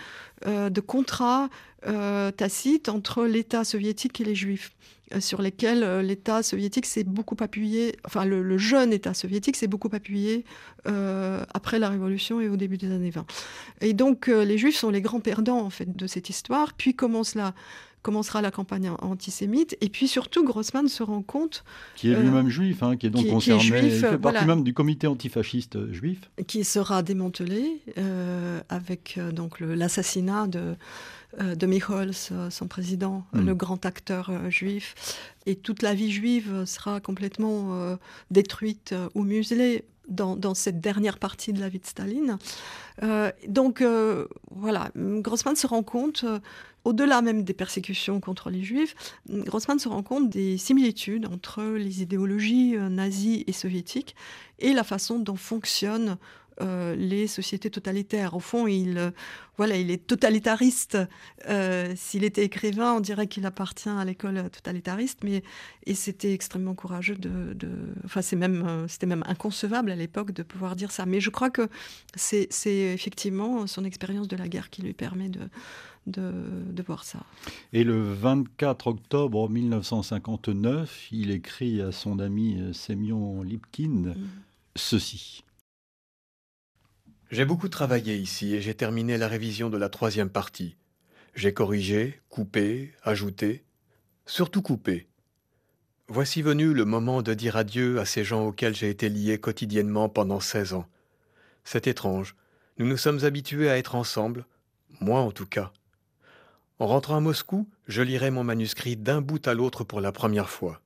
[0.45, 1.50] euh, contrat
[1.88, 4.72] euh, tacite entre l'État soviétique et les Juifs,
[5.19, 10.45] sur lesquels l'État soviétique s'est beaucoup appuyé, enfin le, jeune État soviétique s'est beaucoup appuyé
[10.86, 13.26] après la Révolution et au début des années 20.
[13.82, 16.74] Et donc les Juifs sont les grands perdants en fait de cette histoire.
[16.74, 17.56] Puis commence la
[18.01, 19.77] commencera la campagne antisémite.
[19.81, 21.63] Et puis surtout, Grossman se rend compte.
[21.95, 23.81] Qui est lui-même euh, juif, hein, qui est donc concerné.
[23.83, 26.29] il fait partie même du comité antifasciste euh, juif.
[26.47, 30.75] Qui sera démantelé euh, avec donc l'assassinat de.
[31.39, 32.13] de Michols,
[32.49, 33.45] son président, hmm.
[33.45, 34.95] le grand acteur juif.
[35.45, 37.97] Et toute la vie juive sera complètement
[38.31, 42.38] détruite ou muselée dans, dans, cette dernière partie de la vie de Staline.
[43.47, 43.83] donc
[44.51, 46.25] voilà, Grossman se rend compte
[46.85, 48.95] au-delà même des persécutions contre les juifs,
[49.29, 54.15] Grossman se rend compte des similitudes entre les idéologies euh, nazies et soviétiques
[54.59, 56.17] et la façon dont fonctionnent
[56.61, 58.33] euh, les sociétés totalitaires.
[58.33, 59.11] Au fond, il, euh,
[59.55, 60.97] voilà, il est totalitariste.
[61.95, 65.43] S'il était écrivain, on dirait qu'il appartient à l'école totalitariste, mais
[65.85, 67.55] et c'était extrêmement courageux de,
[68.03, 71.05] enfin, même, c'était même inconcevable à l'époque de pouvoir dire ça.
[71.05, 71.69] Mais je crois que
[72.15, 75.41] c'est effectivement son expérience de la guerre qui lui permet de
[76.10, 77.19] de, voir ça.
[77.74, 84.15] Et le 24 octobre 1959, il écrit à son ami euh, Semyon Lipkin mm.
[84.76, 85.43] ceci.
[87.32, 90.76] J'ai beaucoup travaillé ici et j'ai terminé la révision de la troisième partie.
[91.36, 93.63] J'ai corrigé, coupé, ajouté,
[94.26, 95.08] surtout coupé.
[96.08, 100.10] Voici venu le moment de dire adieu à ces gens auxquels j'ai été lié quotidiennement
[100.10, 100.88] pendant seize ans.
[101.63, 102.36] C'est étrange.
[102.80, 104.45] Nous nous sommes habitués à être ensemble,
[105.00, 105.72] moi en tout cas.
[106.79, 110.49] En rentrant à Moscou, je lirai mon manuscrit d'un bout à l'autre pour la première
[110.49, 110.81] fois.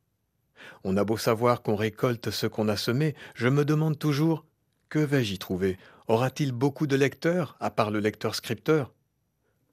[0.83, 4.43] On a beau savoir qu'on récolte ce qu'on a semé, je me demande toujours
[4.89, 5.77] que vais-je y trouver?
[6.07, 8.91] Aura-t-il beaucoup de lecteurs, à part le lecteur-scripteur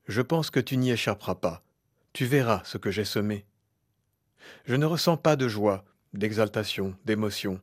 [0.08, 1.62] Je pense que tu n'y échapperas pas.
[2.12, 3.46] Tu verras ce que j'ai semé.
[4.66, 7.60] Je ne ressens pas de joie, d'exaltation, d'émotion.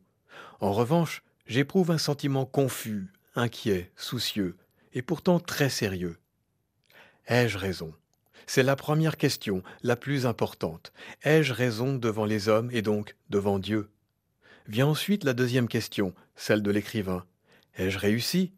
[0.59, 4.57] En revanche, j'éprouve un sentiment confus, inquiet, soucieux,
[4.93, 6.17] et pourtant très sérieux.
[7.27, 7.93] Ai-je raison?
[8.47, 10.91] C'est la première question, la plus importante.
[11.23, 13.89] Ai-je raison devant les hommes et donc devant Dieu?
[14.67, 17.25] Vient ensuite la deuxième question, celle de l'écrivain.
[17.77, 18.53] Ai-je réussi?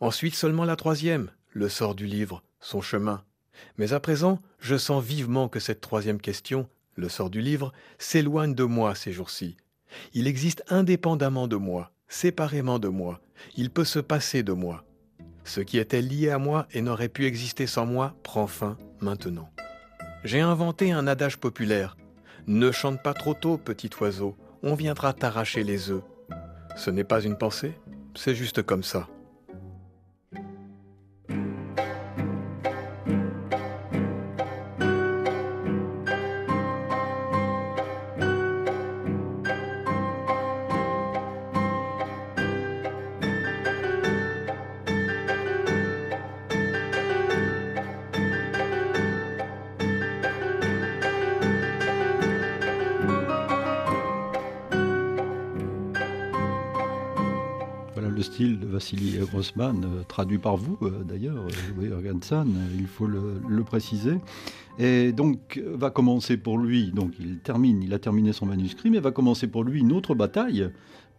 [0.00, 3.24] Ensuite seulement la troisième, le sort du livre, son chemin.
[3.78, 8.54] Mais à présent, je sens vivement que cette troisième question, le sort du livre, s'éloigne
[8.54, 9.56] de moi ces jours-ci.
[10.12, 13.20] Il existe indépendamment de moi, séparément de moi.
[13.56, 14.85] Il peut se passer de moi.
[15.46, 19.48] Ce qui était lié à moi et n'aurait pu exister sans moi prend fin maintenant.
[20.24, 21.96] J'ai inventé un adage populaire.
[22.48, 26.02] Ne chante pas trop tôt, petit oiseau, on viendra t'arracher les œufs.
[26.76, 27.78] Ce n'est pas une pensée,
[28.16, 29.08] c'est juste comme ça.
[59.36, 61.44] Euh, traduit par vous euh, d'ailleurs,
[61.76, 62.46] Louis Gansan,
[62.78, 64.18] il faut le, préciser.
[64.78, 69.00] Et donc va commencer pour lui, donc il termine, il a terminé son manuscrit, mais
[69.00, 70.70] va commencer pour lui une autre bataille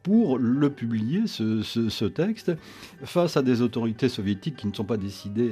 [0.07, 2.53] pour le publier, ce, texte,
[3.03, 5.51] face à des autorités soviétiques qui ne sont pas décidées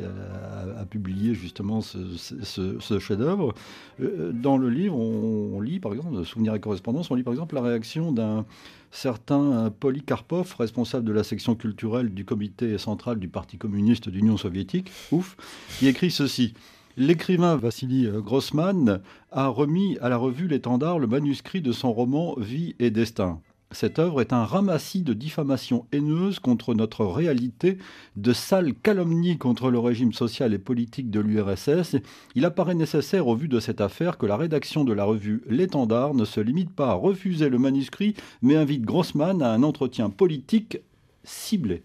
[0.80, 3.54] à, publier justement ce, chef-d'œuvre.
[4.00, 7.54] Euh, dans le livre, on, lit par exemple, Souvenirs et correspondance, on lit par exemple
[7.56, 8.46] la réaction d'un
[8.92, 14.90] certain Polikarpov, responsable de la section culturelle du comité central du Parti communiste d'Union soviétique,
[15.12, 15.36] ouf,
[15.80, 16.54] qui écrit ceci.
[16.96, 19.02] L'écrivain Vassili Grossman
[19.34, 23.42] a remis à la revue L'étendard le manuscrit de son roman Vie et destin.
[23.76, 27.78] Cette œuvre est un ramassis de diffamations haineuses contre notre réalité,
[28.16, 31.98] de sales calomnies contre le régime social et politique de l'URSS.
[32.36, 36.14] Il apparaît nécessaire, au vu de cette affaire, que la rédaction de la revue L'étendard
[36.14, 40.78] ne se limite pas à refuser le manuscrit, mais invite Grossman à un entretien politique
[41.26, 41.84] ciblé.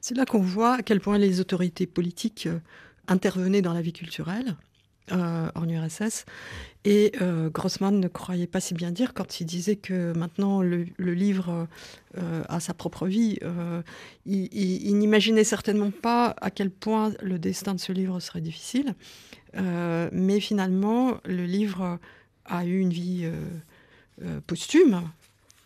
[0.00, 2.60] C'est là qu'on voit à quel point les autorités politiques euh,
[3.08, 4.54] intervenaient dans la vie culturelle
[5.12, 6.24] euh, en URSS.
[6.84, 10.86] Et euh, Grossman ne croyait pas si bien dire quand il disait que maintenant le,
[10.98, 11.66] livre
[12.16, 13.38] euh, a sa propre vie.
[14.24, 18.94] il, n'imaginait certainement pas à quel point le destin de ce livre serait difficile.
[19.54, 21.98] mais finalement, le livre
[22.46, 23.28] a eu une vie
[24.46, 25.02] posthume,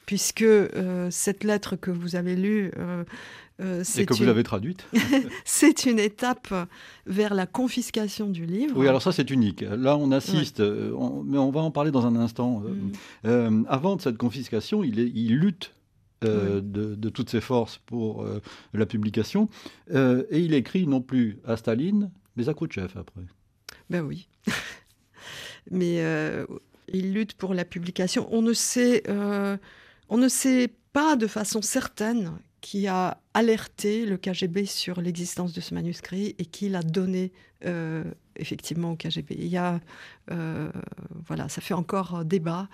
[0.07, 0.45] puisque
[1.11, 2.73] cette lettre que vous avez lue
[3.61, 4.85] euh, et que vous avez traduite.
[5.45, 6.53] c'est une étape
[7.07, 8.77] vers la confiscation du livre.
[8.77, 9.61] Oui, alors ça c'est unique.
[9.61, 10.93] Là on assiste, euh,
[11.25, 12.64] mais on va en parler dans un instant.
[13.25, 13.67] Euh, mm.
[13.69, 15.73] avant de cette confiscation, il, il lutte
[16.23, 18.27] de, toutes ses forces pour
[18.73, 19.49] la publication.
[19.90, 23.27] et il écrit non plus à Staline, mais à Khrouchtchev après.
[23.90, 24.27] Ben oui.
[25.71, 26.03] mais
[26.88, 28.27] il lutte pour la publication.
[28.33, 29.05] On ne sait,
[30.09, 32.33] on ne sait pas de façon certaine
[32.64, 37.31] qui a alerté le KGB sur l'existence de ce manuscrit et qui l'a donné
[37.66, 38.05] euh,
[38.37, 39.37] effectivement au KGB.
[39.38, 39.81] Il y a,
[40.31, 40.70] euh,
[41.27, 42.68] voilà, ça fait encore débat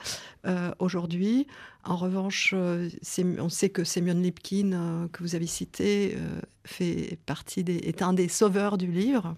[0.46, 1.48] euh, aujourd'hui.
[1.83, 6.16] En revanche, on sait que Semyon Lipkin, que vous avez cité,
[6.64, 9.35] fait partie des, est un des sauveurs du livre,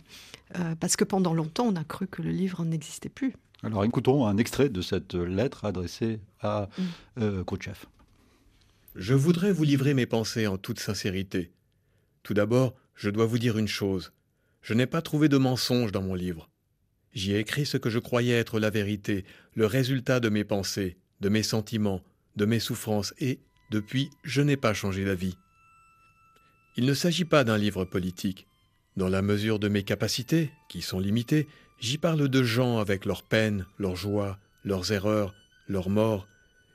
[0.80, 3.32] parce que pendant longtemps, on a cru que le livre n'existait plus.
[3.62, 6.68] Alors écoutons un extrait de cette lettre adressée à
[7.16, 7.44] mmh.
[7.44, 7.86] Khrouchtchev.
[8.94, 11.50] Je voudrais vous livrer mes pensées en toute sincérité.
[12.22, 14.12] Tout d'abord, je dois vous dire une chose.
[14.60, 16.50] Je n'ai pas trouvé de mensonge dans mon livre.
[17.14, 19.24] J'y ai écrit ce que je croyais être la vérité,
[19.54, 22.02] le résultat de mes pensées, de mes sentiments,
[22.36, 25.36] de mes souffrances, et, depuis, je n'ai pas changé d'avis.
[26.76, 28.46] Il ne s'agit pas d'un livre politique.
[28.98, 31.48] Dans la mesure de mes capacités, qui sont limitées,
[31.80, 35.34] j'y parle de gens avec leurs peines, leurs joies, leurs erreurs,
[35.66, 36.28] leurs morts,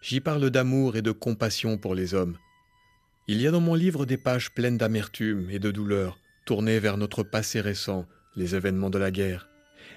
[0.09, 2.37] J'y parle d'amour et de compassion pour les hommes.
[3.27, 6.95] Il y a dans mon livre des pages pleines d'amertume et de douleur, tournées vers
[6.95, 8.05] notre passé récent,
[8.37, 9.49] les événements de la guerre.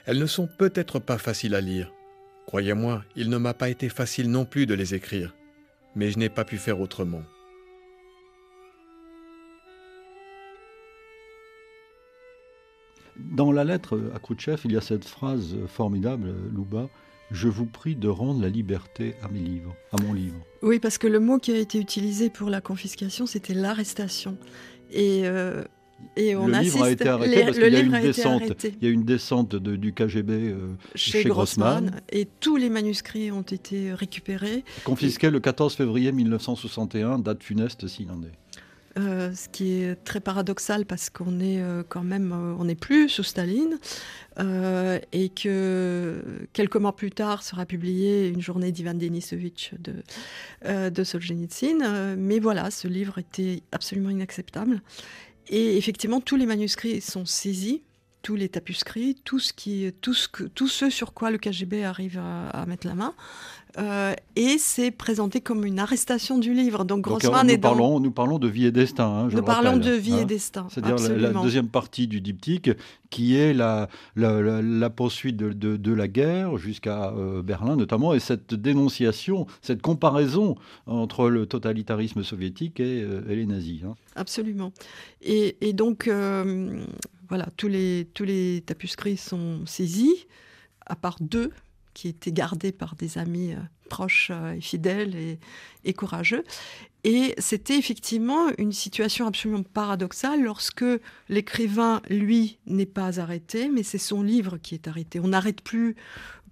[0.07, 1.93] Elles ne sont peut-être pas faciles à lire.
[2.47, 5.33] Croyez-moi, il ne m'a pas été facile non plus de les écrire,
[5.95, 7.23] mais je n'ai pas pu faire autrement.
[13.17, 16.89] Dans la lettre à Khrouchtchev, il y a cette phrase formidable, Louba,
[17.31, 20.39] je vous prie de rendre la liberté à mes livres, à mon livre.
[20.63, 24.37] Oui, parce que le mot qui a été utilisé pour la confiscation, c'était l'arrestation.
[24.91, 25.63] Et, euh,
[26.17, 28.65] et on le livre a été arrêté parce qu'il y a une descente.
[28.81, 33.43] Il y a une descente du KGB euh, chez, Grossman, Et tous les manuscrits ont
[33.43, 34.65] été récupérés.
[34.85, 38.40] Confisqués le 14 février 1961, date funeste s'il en est.
[38.99, 42.75] Euh, ce qui est très paradoxal parce qu'on est euh, quand même, euh, on n'est
[42.75, 43.79] plus sous Staline,
[45.13, 46.25] et que
[46.55, 52.17] quelques mois plus tard sera publiée une journée d'Ivan Denisovitch de, de Solzhenitsyn.
[52.17, 54.81] mais voilà, ce livre était absolument inacceptable.
[55.51, 57.83] Et effectivement, tous les manuscrits sont saisis
[58.23, 61.85] tous les tapuscrits, tout ce qui, tout ce que, tout ce sur quoi le KGB
[61.85, 63.15] arrive à, mettre la main.
[63.79, 66.85] Euh, et c'est présenté comme une arrestation du livre.
[66.85, 69.07] Donc Grossman nous, parlons, nous parlons de vie et destin.
[69.07, 70.25] Hein, nous parlons de vie et hein.
[70.25, 70.67] destin.
[70.71, 72.71] C'est-à-dire la, deuxième partie du diptyque,
[73.11, 78.55] qui est la, la, poursuite de, de, la guerre jusqu'à euh, Berlin notamment, et cette
[78.55, 80.57] dénonciation, cette comparaison
[80.87, 83.83] entre le totalitarisme soviétique et, euh, les nazis.
[83.85, 83.95] Hein.
[84.17, 84.73] Absolument.
[85.23, 86.09] Et, et donc
[87.31, 90.27] voilà, tous les, tous les tapuscrits sont saisis,
[90.85, 91.51] à part deux
[91.95, 93.55] qui était gardé par des amis
[93.89, 95.39] proches et fidèles
[95.85, 96.45] et courageux.
[97.03, 100.85] Et c'était effectivement une situation absolument paradoxale lorsque
[101.29, 105.19] l'écrivain, lui, n'est pas arrêté, mais c'est son livre qui est arrêté.
[105.19, 105.97] On n'arrête plus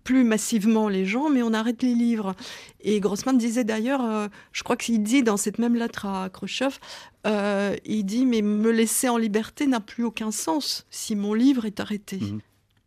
[0.09, 2.35] plus massivement les gens, mais on arrête les livres.
[2.81, 6.79] Et Grossman disait d'ailleurs, euh, je crois qu'il dit dans cette même lettre à Khrushchev,
[7.27, 11.67] euh, il dit, mais me laisser en liberté n'a plus aucun sens si mon livre
[11.67, 12.17] est arrêté.
[12.21, 12.41] Mhm.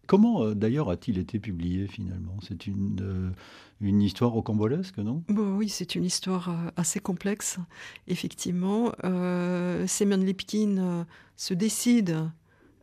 [0.08, 2.38] Comment euh, d'ailleurs a-t-il été publié finalement?
[2.42, 3.34] C'est une,
[3.82, 5.24] une histoire rocambolesque, non?
[5.30, 7.60] Bon, Oui, c'est une histoire assez complexe,
[8.08, 8.94] effectivement.
[9.04, 11.06] Semyon Lipkin
[11.36, 12.18] se décide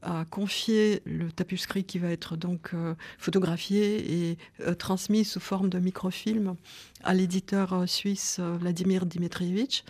[0.03, 5.69] a confié le tapuscrit qui va être donc euh, photographié et euh, transmis sous forme
[5.69, 6.55] de microfilm
[7.03, 9.85] à l'éditeur euh, suisse Vladimir Dimitrievitch,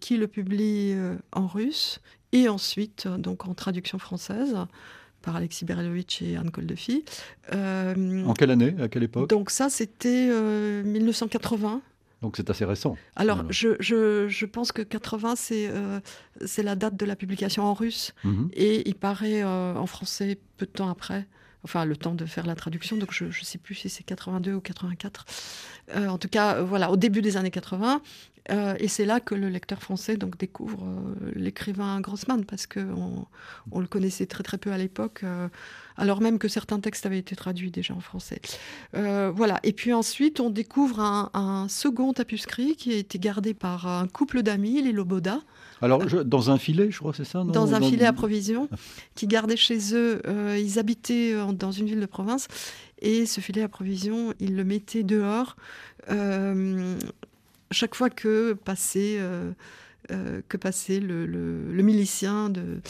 [0.00, 0.96] qui le publie
[1.30, 2.00] en russe
[2.32, 4.56] et ensuite donc en traduction française
[5.22, 7.04] par Alexis Berelovitch et Anne Koldefi.
[7.52, 9.30] en quelle année À quelle époque?
[9.30, 10.28] Donc ça, c'était
[10.82, 11.82] 1980.
[12.22, 12.96] Donc c'est assez récent.
[13.16, 16.00] Alors, je, je, je, pense que 80, c'est euh,
[16.44, 18.12] c'est la date de la publication en russe.
[18.24, 18.50] Mhm.
[18.52, 21.26] Et il paraît euh, en français peu de temps après.
[21.62, 22.96] Enfin, le temps de faire la traduction.
[22.96, 25.24] Donc, je ne sais plus si c'est 82 ou 84.
[25.94, 28.00] Euh, en tout cas, voilà, au début des années 80.
[28.48, 30.84] Et c'est là que le lecteur français donc, découvre
[31.34, 33.26] l'écrivain Grossman, parce qu'on
[33.70, 35.24] on le connaissait très très peu à l'époque
[36.00, 38.40] alors même que certains textes avaient été traduits déjà en français.
[38.96, 39.60] Euh, voilà.
[39.62, 44.42] Et puis ensuite, on découvre un, second tapuscrit qui a été gardé par un couple
[44.42, 45.40] d'amis, les Loboda.
[45.82, 48.68] Alors, dans un filet, je crois, c'est ça Dans un filet à provision,
[49.14, 50.22] qui gardait chez eux.
[50.26, 52.48] Euh, ils habitaient dans une ville de province.
[53.02, 55.56] Et ce filet à provision, ils le mettaient dehors.
[56.10, 56.98] Euh,
[57.70, 59.18] chaque fois que passait.
[60.48, 62.80] que passait le, milicien de,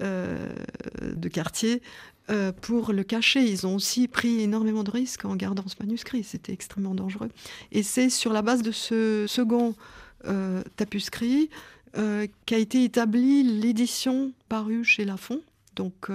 [0.00, 1.82] de quartier
[2.30, 3.42] euh, pour le cacher.
[3.42, 6.22] Ils ont aussi pris énormément de risques en gardant ce manuscrit.
[6.22, 7.28] C'était extrêmement dangereux.
[7.72, 9.74] Et c'est sur la base de ce second
[10.26, 11.50] euh, tapuscrit
[11.98, 15.40] euh, qu'a été établie l'édition parue chez Lafon,
[15.74, 16.10] donc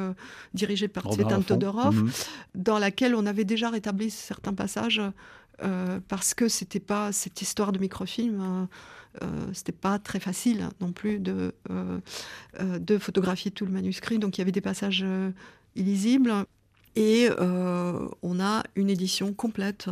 [0.54, 2.12] dirigée par Tsvetan Todorov, mhm.
[2.56, 5.02] dans laquelle on avait déjà rétabli certains passages
[6.08, 8.68] parce que c'était pas cette histoire de microfilm.
[9.54, 11.54] c'était pas très facile non plus de,
[12.60, 14.20] de photographier tout le manuscrit.
[14.20, 15.06] Donc il y avait des passages
[15.76, 16.46] illisible.
[16.98, 19.88] Et euh, on a une édition complète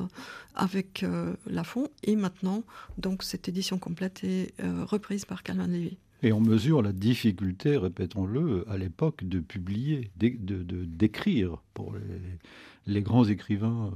[0.56, 1.88] avec euh, Lafon.
[2.02, 2.64] Et maintenant,
[2.98, 6.00] donc, cette édition complète est euh, reprise par Calvin Levy.
[6.26, 12.02] Et on mesure la difficulté, répétons-le, à l'époque de publier, d'écrire de, d'écrire pour les,
[12.92, 13.92] les, grands écrivains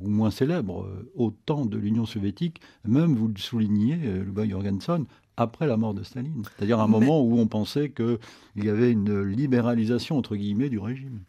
[0.00, 2.62] ou moins célèbres au temps de l'Union soviétique.
[2.86, 5.04] Même, vous le soulignez, Luba Jorgensen,
[5.36, 6.44] après la mort de Staline.
[6.56, 11.20] C'est-à-dire un moment où on pensait qu'il y avait une libéralisation, entre guillemets, du régime.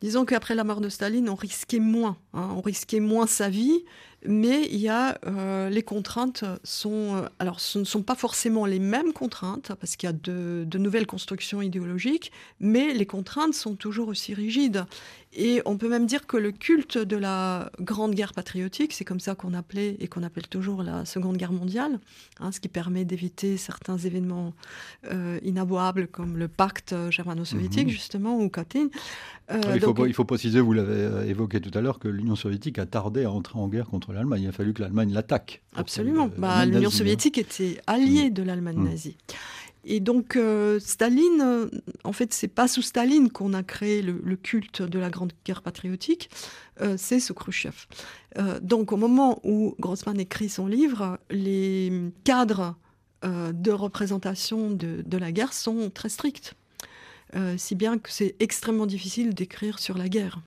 [0.00, 2.16] Disons qu'après la mort de Staline, on risquait moins.
[2.34, 2.48] Hein.
[2.56, 3.84] on risquait moins sa vie,
[4.26, 8.66] mais il y a euh, les contraintes sont euh, alors ce ne sont pas forcément
[8.66, 13.54] les mêmes contraintes parce qu'il y a de, de, nouvelles constructions idéologiques, mais les contraintes
[13.54, 14.84] sont toujours aussi rigides.
[15.34, 19.20] Et on peut même dire que le culte de la Grande Guerre patriotique, c'est comme
[19.20, 22.00] ça qu'on appelait et qu'on appelle toujours la Seconde Guerre mondiale,
[22.38, 24.52] hein, ce qui permet d'éviter certains événements
[25.10, 27.92] euh, inavouables comme le pacte germano-soviétique, mhm.
[27.92, 28.88] justement, ou Katyn.
[29.50, 32.36] Euh, il, faut, il, faut, préciser, vous l'avez euh, évoqué tout à l'heure, que l'Union
[32.36, 34.42] soviétique a tardé à entrer en guerre contre l'Allemagne.
[34.42, 35.62] Il a fallu que l'Allemagne l'attaque.
[35.74, 36.30] Absolument.
[36.36, 36.90] Bah, L'Union hein.
[36.90, 38.34] soviétique était alliée mm.
[38.34, 38.88] de l'Allemagne mm.
[38.88, 39.16] nazie.
[39.84, 41.66] Et donc, euh, Staline, euh,
[42.04, 45.62] en fait, c'est pas sous Staline qu'on a créé le, culte de la Grande Guerre
[45.62, 46.30] patriotique,
[46.80, 47.86] euh, c'est sous Khrushchev.
[48.62, 51.92] donc, au moment où Grossman écrit son livre, les
[52.24, 52.76] cadres
[53.24, 56.54] de représentation de, de, la guerre sont très stricts,
[57.56, 60.40] si bien que c'est extrêmement difficile d'écrire sur la guerre.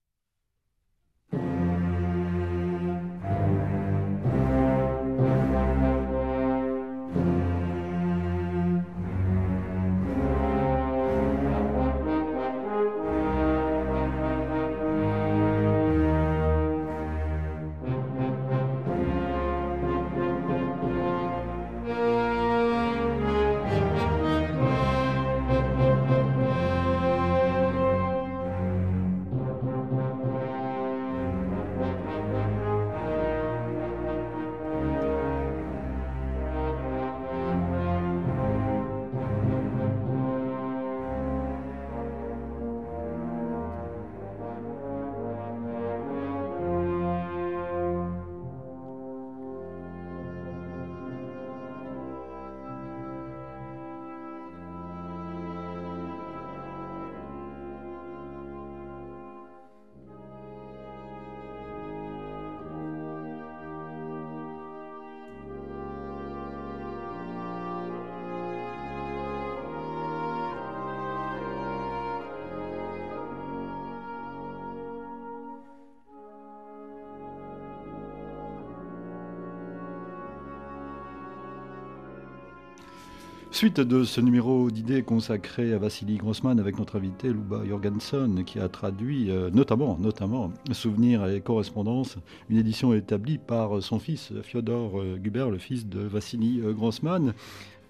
[83.66, 88.59] Suite de ce numéro d'idées consacré à Vassili Grossman avec notre invité Luba Jorgensen qui
[88.59, 92.18] a traduit euh, notamment, notamment Souvenirs et correspondances,
[92.51, 97.34] une édition établie par son fils Fyodor euh, Guber, le fils de Vassili euh, Grossman.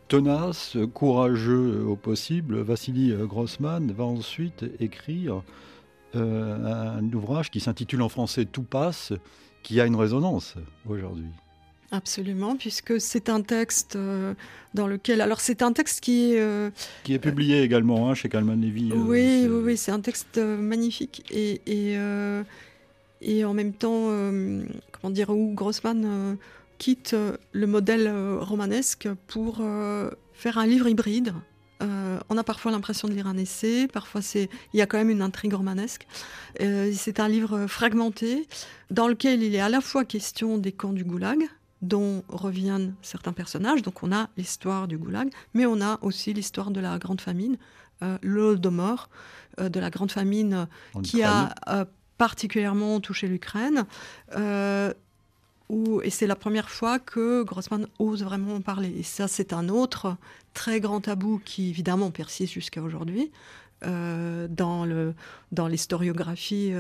[0.08, 5.44] Tenace, courageux au possible, Vassili Grossman va ensuite écrire
[6.14, 9.12] un ouvrage qui s'intitule en français Tout passe,
[9.62, 10.56] qui a une résonance
[10.88, 11.32] aujourd'hui.
[11.96, 14.34] Absolument, puisque c'est un texte euh,
[14.74, 15.22] dans lequel.
[15.22, 16.40] Alors, c'est un texte qui est.
[16.42, 16.70] Euh,
[17.06, 18.92] qui est publié également hein, chez Calman Levy.
[18.92, 21.24] Euh, oui, oui, c'est un texte magnifique.
[21.32, 21.98] Et, et,
[23.22, 24.10] et, en même temps,
[24.92, 26.38] comment dire, où Grossman
[26.80, 27.16] quitte
[27.54, 29.62] le modèle romanesque pour
[30.34, 31.34] faire un livre hybride.
[31.80, 35.10] on a parfois l'impression de lire un essai, parfois c'est, il y a quand même
[35.10, 36.06] une intrigue romanesque.
[36.60, 38.48] c'est un livre fragmenté
[38.92, 41.48] dans lequel il est à la fois question des camps du goulag,
[41.82, 43.82] dont reviennent certains personnages.
[43.82, 47.58] Donc on a l'histoire du goulag, mais on a aussi l'histoire de la grande famine,
[48.02, 49.10] euh, l'Holodomor,
[49.60, 50.68] euh, de la grande famine
[51.04, 51.86] qui a euh,
[52.18, 53.86] particulièrement touché l'Ukraine.
[54.36, 54.94] Euh,
[56.04, 58.94] et c'est la première fois que Grossman ose vraiment en parler.
[59.00, 60.16] Et ça, c'est un autre
[60.54, 63.32] très grand tabou qui, évidemment, persiste jusqu'à aujourd'hui
[63.82, 64.86] dans
[65.68, 66.72] l'historiographie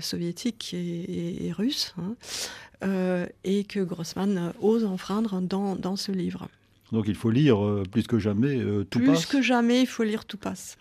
[0.00, 1.94] soviétique et, russe.
[1.98, 2.14] Hein.
[2.84, 6.48] Euh, et que Grossman ose enfreindre dans, dans, ce livre.
[6.92, 9.24] Donc il faut lire euh, plus que jamais euh, Tout plus passe.
[9.24, 10.76] Plus que jamais, il faut lire Tout passe.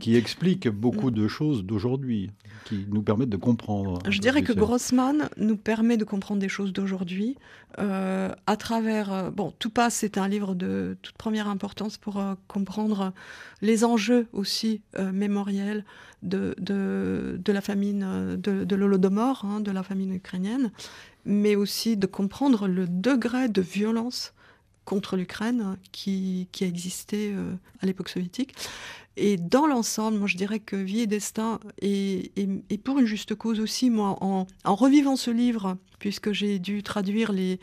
[0.00, 2.30] Qui, explique beaucoup de choses d'aujourd'hui,
[2.64, 4.00] qui nous permettent de comprendre.
[4.08, 7.36] Je dirais que Grossman nous permet de comprendre des choses d'aujourd'hui
[7.76, 9.30] à travers.
[9.30, 13.12] bon, Tout passe, c'est un livre de toute première importance pour comprendre
[13.62, 14.80] les enjeux aussi
[15.12, 15.84] mémoriels
[16.22, 20.70] de, de, la famine, euh, de, de l'Holodomor, hein, de la famine ukrainienne,
[21.24, 24.32] mais aussi de comprendre le degré de violence
[24.88, 28.54] contre l'Ukraine qui, qui, a existé euh, à l'époque soviétique.
[29.16, 33.34] Et dans l'ensemble, moi je dirais que Vie et Destin, et, et, pour une juste
[33.34, 37.58] cause aussi, moi en, en revivant ce livre, puisque j'ai dû traduire les,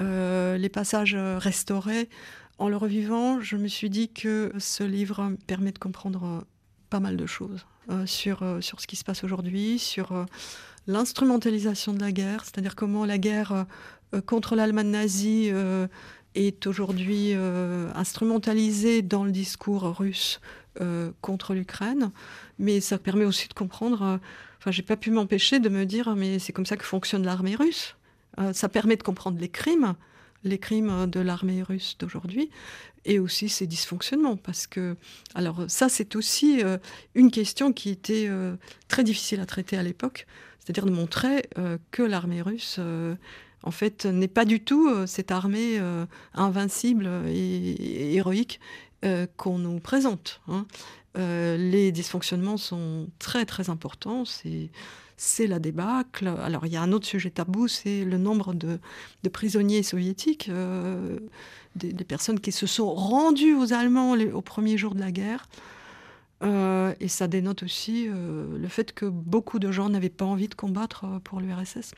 [0.00, 2.08] euh, les passages restaurés,
[2.58, 6.46] en le revivant, je me suis dit que ce livre permet de comprendre
[6.88, 7.66] pas mal de choses.
[7.88, 10.24] Euh, sur, euh, sur ce qui se passe aujourd'hui, sur euh,
[10.88, 13.66] l'instrumentalisation de la guerre, c'est-à-dire comment la guerre
[14.24, 15.50] contre l'Allemagne nazie
[16.36, 17.32] est aujourd'hui
[17.94, 20.40] instrumentalisée dans le discours russe
[21.20, 22.10] contre l'Ukraine.
[22.58, 24.20] Mais ça permet aussi de comprendre.
[24.58, 27.56] Enfin, j'ai pas pu m'empêcher de me dire, mais c'est comme ça que fonctionne l'armée
[27.56, 27.96] russe.
[28.52, 29.94] ça permet de comprendre les crimes,
[30.44, 32.50] les crimes de l'armée russe d'aujourd'hui,
[33.06, 34.36] et aussi ses dysfonctionnements.
[34.36, 34.96] Parce que,
[35.34, 36.76] alors ça, c'est aussi euh,
[37.14, 38.56] une question qui était euh,
[38.88, 40.26] très difficile à traiter à l'époque,
[40.58, 42.78] c'est-à-dire de montrer euh, que l'armée russe,
[43.66, 45.80] en fait, n'est pas du tout cette armée
[46.34, 48.60] invincible et, héroïque
[49.36, 50.40] qu'on nous présente.
[50.48, 50.66] Hein.
[51.14, 54.24] les dysfonctionnements sont très très importants.
[55.16, 56.28] C'est la débâcle.
[56.42, 58.78] Alors il y a un autre sujet tabou, c'est le nombre de,
[59.30, 60.50] prisonniers soviétiques
[61.74, 65.46] des, personnes qui se sont rendues aux Allemands au premier jour de la guerre.
[66.42, 70.48] Euh, et ça dénote aussi euh, le fait que beaucoup de gens n'avaient pas envie
[70.48, 71.94] de combattre euh, pour l'URSS.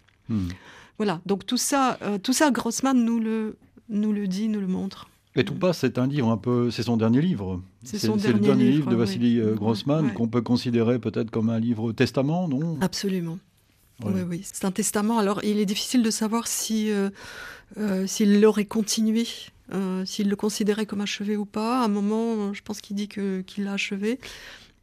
[0.98, 3.56] Voilà, donc tout ça, tout ça, Grossman nous le,
[3.88, 5.08] nous le dit, nous le montre.
[5.36, 7.62] Et tout passe, c'est un livre un peu, c'est son dernier livre.
[7.84, 12.48] C'est le dernier livre, de Vassili Grossman qu'on peut considérer peut-être comme un livre testament,
[12.48, 12.78] non?
[12.80, 13.38] Absolument.
[14.04, 15.18] Oui, oui, c'est un testament.
[15.18, 16.90] Alors, il est difficile de savoir si
[18.06, 19.26] s'il l'aurait continué
[19.74, 21.82] euh, s'il le considérait comme achevé ou pas.
[21.82, 24.18] À un moment, je pense qu'il dit qu'il l'a achevé.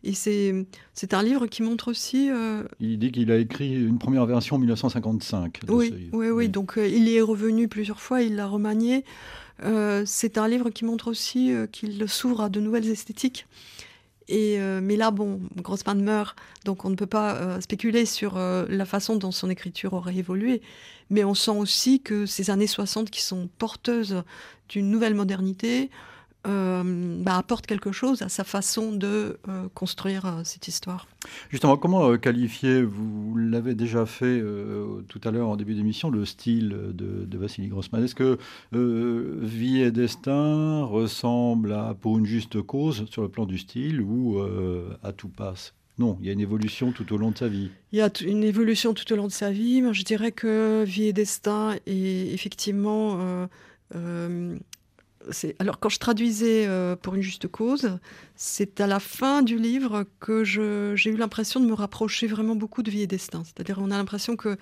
[0.06, 2.30] Et c'est un livre qui montre aussi.
[2.30, 5.62] Euh, il dit qu'il a écrit une première version en 1955.
[5.68, 9.04] Oui, oui, oui, Donc euh, il y est revenu plusieurs fois, il l'a remanié.
[10.06, 13.48] c'est un livre qui montre aussi qu'il s'ouvre à de nouvelles esthétiques.
[14.28, 16.36] Et, mais là, bon, Grossman meurt,
[16.66, 20.62] donc on ne peut pas spéculer sur la façon dont son écriture aurait évolué.
[21.10, 24.24] Mais on sent aussi que ces années 60 qui sont porteuses
[24.70, 25.90] d'une nouvelle modernité
[26.48, 26.84] euh,
[27.24, 31.08] bah, apporte quelque chose à sa façon de euh, construire euh, cette histoire.
[31.50, 34.44] Justement, comment qualifier, vous l'avez déjà fait
[35.08, 38.38] tout à l'heure en début d'émission, le style de, de Vassili Grossman Est-ce que
[38.72, 44.40] Vie et Destin ressemble à Pour une juste cause sur le plan du style ou
[45.02, 45.74] à Tout passe?
[45.98, 47.72] Non, il y a une évolution tout au long de sa vie.
[47.92, 49.82] Il y a une évolution tout au long de sa vie.
[49.94, 53.48] je dirais que Vie et Destin est effectivement
[53.94, 54.58] euh,
[55.60, 57.98] alors quand je traduisais euh, pour une juste cause,
[58.36, 62.84] c'est à la fin du livre que j'ai eu l'impression de me rapprocher vraiment beaucoup
[62.84, 63.44] de Vie et Destin.
[63.44, 64.58] C'est-à-dire on a l'impression que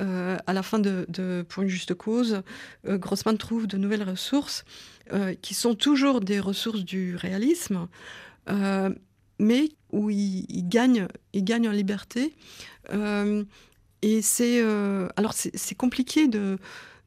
[0.00, 2.42] euh, à la fin de, pour une juste cause,
[2.86, 4.64] euh, Grossman trouve de nouvelles ressources
[5.40, 7.88] qui sont toujours des ressources du réalisme,
[9.38, 12.34] mais où il, gagne, il gagne en liberté.
[14.02, 14.60] et c'est
[15.16, 16.58] alors c'est compliqué de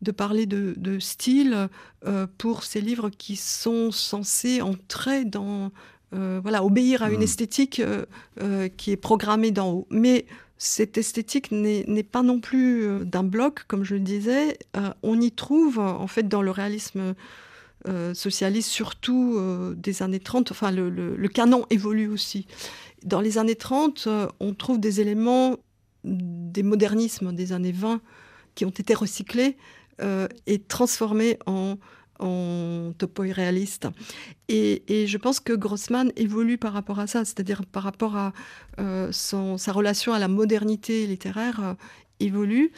[0.02, 1.70] de parler de, style
[2.06, 5.72] euh, pour ces livres qui sont censés entrer dans,
[6.14, 7.24] euh, voilà, obéir à une hmm.
[7.24, 9.88] esthétique euh, qui est programmée d'en haut.
[9.90, 10.26] Mais
[10.58, 14.60] cette esthétique n'est pas non plus d'un bloc, comme je le disais.
[15.02, 17.16] on y trouve, en fait, dans le réalisme
[18.14, 19.42] socialiste, surtout
[19.76, 22.46] des années 30, enfin, le, le, canon évolue aussi.
[23.04, 24.08] Dans les années 30,
[24.40, 25.58] on trouve des éléments
[26.04, 28.00] des modernismes des années 20
[28.54, 29.58] qui ont été recyclés
[30.02, 31.78] euh, est transformé en,
[32.20, 33.88] en topo réaliste.
[34.48, 38.34] Et, et, je pense que Grossman évolue par rapport à ça, c'est-à-dire par rapport à
[38.80, 41.74] euh, son, sa relation à la modernité littéraire euh,
[42.20, 42.72] évolue.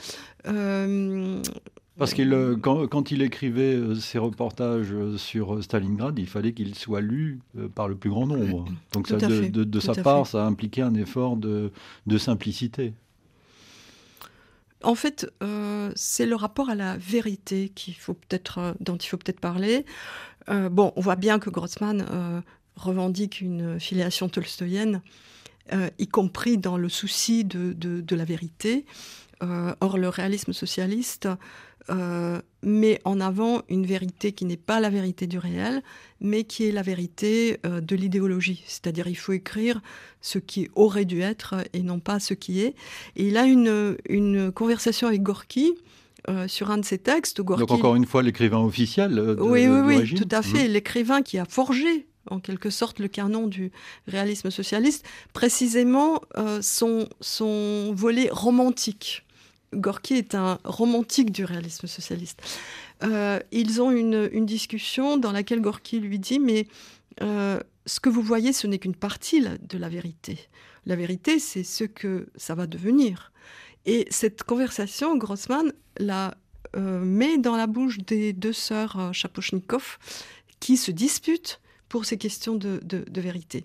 [1.97, 7.39] parce qu'il, quand, quand, il écrivait ses reportages sur Stalingrad, il fallait qu'il soit lu
[7.75, 8.65] par le plus grand nombre.
[8.93, 11.71] Donc ça, de, de, sa part, ça a impliqué un effort de,
[12.07, 12.93] de simplicité.
[14.83, 19.07] En fait, euh, c'est le rapport à la vérité qu'il faut peut-être, euh, dont il
[19.07, 19.85] faut peut-être parler.
[20.49, 22.05] Euh, on voit bien que Grossman
[22.75, 25.01] revendique une filiation tolstoïenne,
[25.97, 28.85] y compris dans le souci de la vérité.
[29.39, 31.29] or, le réalisme socialiste
[31.89, 35.83] euh, met en avant une vérité qui n'est pas la vérité du réel,
[36.21, 38.63] mais qui est la vérité euh, de l'idéologie.
[38.67, 39.81] C'est-à-dire il faut écrire
[40.21, 42.75] ce qui aurait dû être et non pas ce qui est.
[43.17, 45.73] Et il a une, une conversation avec Gorky.
[46.29, 47.41] Euh, sur un de ses textes.
[47.41, 49.13] Gorky, Donc encore une fois l'écrivain officiel.
[49.13, 50.69] De, oui, oui, oui, tout à fait.
[50.69, 50.71] Mmh.
[50.71, 53.73] L'écrivain qui a forgé en quelque sorte le canon du
[54.07, 56.21] réalisme socialiste, précisément
[56.61, 59.25] son, son volet romantique.
[59.73, 62.41] Gorky est un romantique du réalisme socialiste.
[63.03, 66.67] Euh, ils ont une, discussion dans laquelle Gorky lui dit Mais
[67.21, 70.39] euh, ce que vous voyez, ce n'est qu'une partie de la vérité.
[70.85, 73.31] La vérité, c'est ce que ça va devenir.
[73.85, 76.35] Et cette conversation, Grossman la
[76.75, 79.97] euh, met dans la bouche des deux sœurs Chapochnikov
[80.59, 81.59] qui se disputent
[81.89, 83.63] pour ces questions de, de vérité.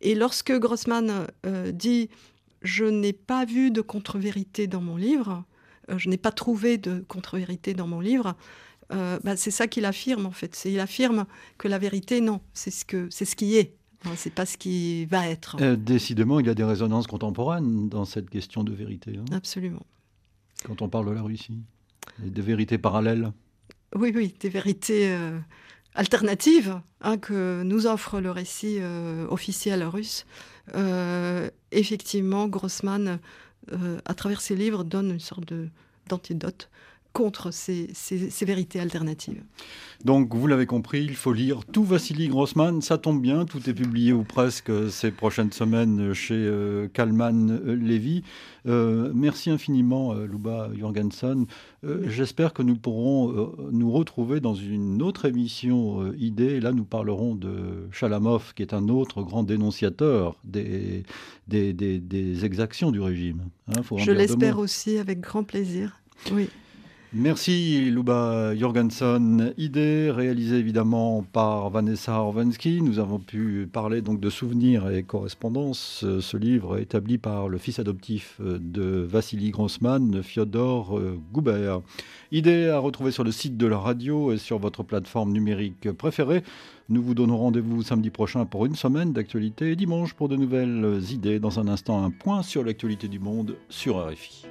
[0.00, 1.26] Et lorsque Grossman
[1.72, 2.08] dit
[2.66, 5.44] je n'ai pas vu de contre-vérité dans mon livre,
[5.90, 8.34] euh, je n'ai pas trouvé de contre-vérité dans mon livre.
[8.92, 10.64] Euh, bah, c'est ça qu'il affirme en fait.
[10.64, 11.26] Il affirme
[11.58, 13.74] que la vérité, non, c'est ce, que, c'est ce qui est.
[14.14, 15.56] C'est pas ce qui va être.
[15.60, 19.18] Euh, décidément, il y a des résonances contemporaines dans cette question de vérité.
[19.18, 19.24] Hein.
[19.34, 19.84] Absolument.
[20.64, 21.58] Quand on parle de la Russie,
[22.18, 23.32] des vérités parallèles.
[23.96, 25.16] Oui, oui, des vérités
[25.96, 28.78] alternatives hein, que nous offre le récit
[29.28, 30.26] officiel russe.
[31.72, 33.18] effectivement, Grossman
[33.72, 35.52] euh, à travers ses livres, donne une sorte
[36.08, 36.70] d'antidote
[37.16, 37.88] contre ces,
[38.42, 39.42] vérités alternatives.
[40.04, 42.82] Donc, vous l'avez compris, il faut lire tout Vassili Grossman.
[42.82, 47.74] Ça tombe bien, tout est publié ou presque ces prochaines semaines chez euh, Kalman euh,
[47.74, 48.22] Levy.
[48.66, 51.46] Euh, merci infiniment, Luba Jorgensen.
[52.06, 56.60] J'espère que nous pourrons nous retrouver dans une autre émission Idée.
[56.60, 61.04] Là, nous parlerons de Chalamov, qui est un autre grand dénonciateur des,
[61.46, 63.42] des, exactions du régime.
[63.68, 66.02] Hein, Je l'espère aussi, avec grand plaisir.
[66.32, 66.48] Oui.
[67.12, 69.54] Merci Luba Jorgensen.
[69.56, 72.82] Idée réalisée évidemment par Vanessa Orvensky.
[72.82, 76.04] Nous avons pu parler donc de souvenirs et correspondances.
[76.20, 81.00] Ce livre établi par le fils adoptif de Vassili Grossman, Fyodor
[81.32, 81.80] Goubert.
[82.32, 86.42] Idée à retrouver sur le site de la radio et sur votre plateforme numérique préférée.
[86.88, 91.00] Nous vous donnons rendez-vous samedi prochain pour une semaine d'actualité et dimanche pour de nouvelles
[91.12, 91.38] idées.
[91.38, 94.46] Dans un instant, un point sur l'actualité du monde sur RFI.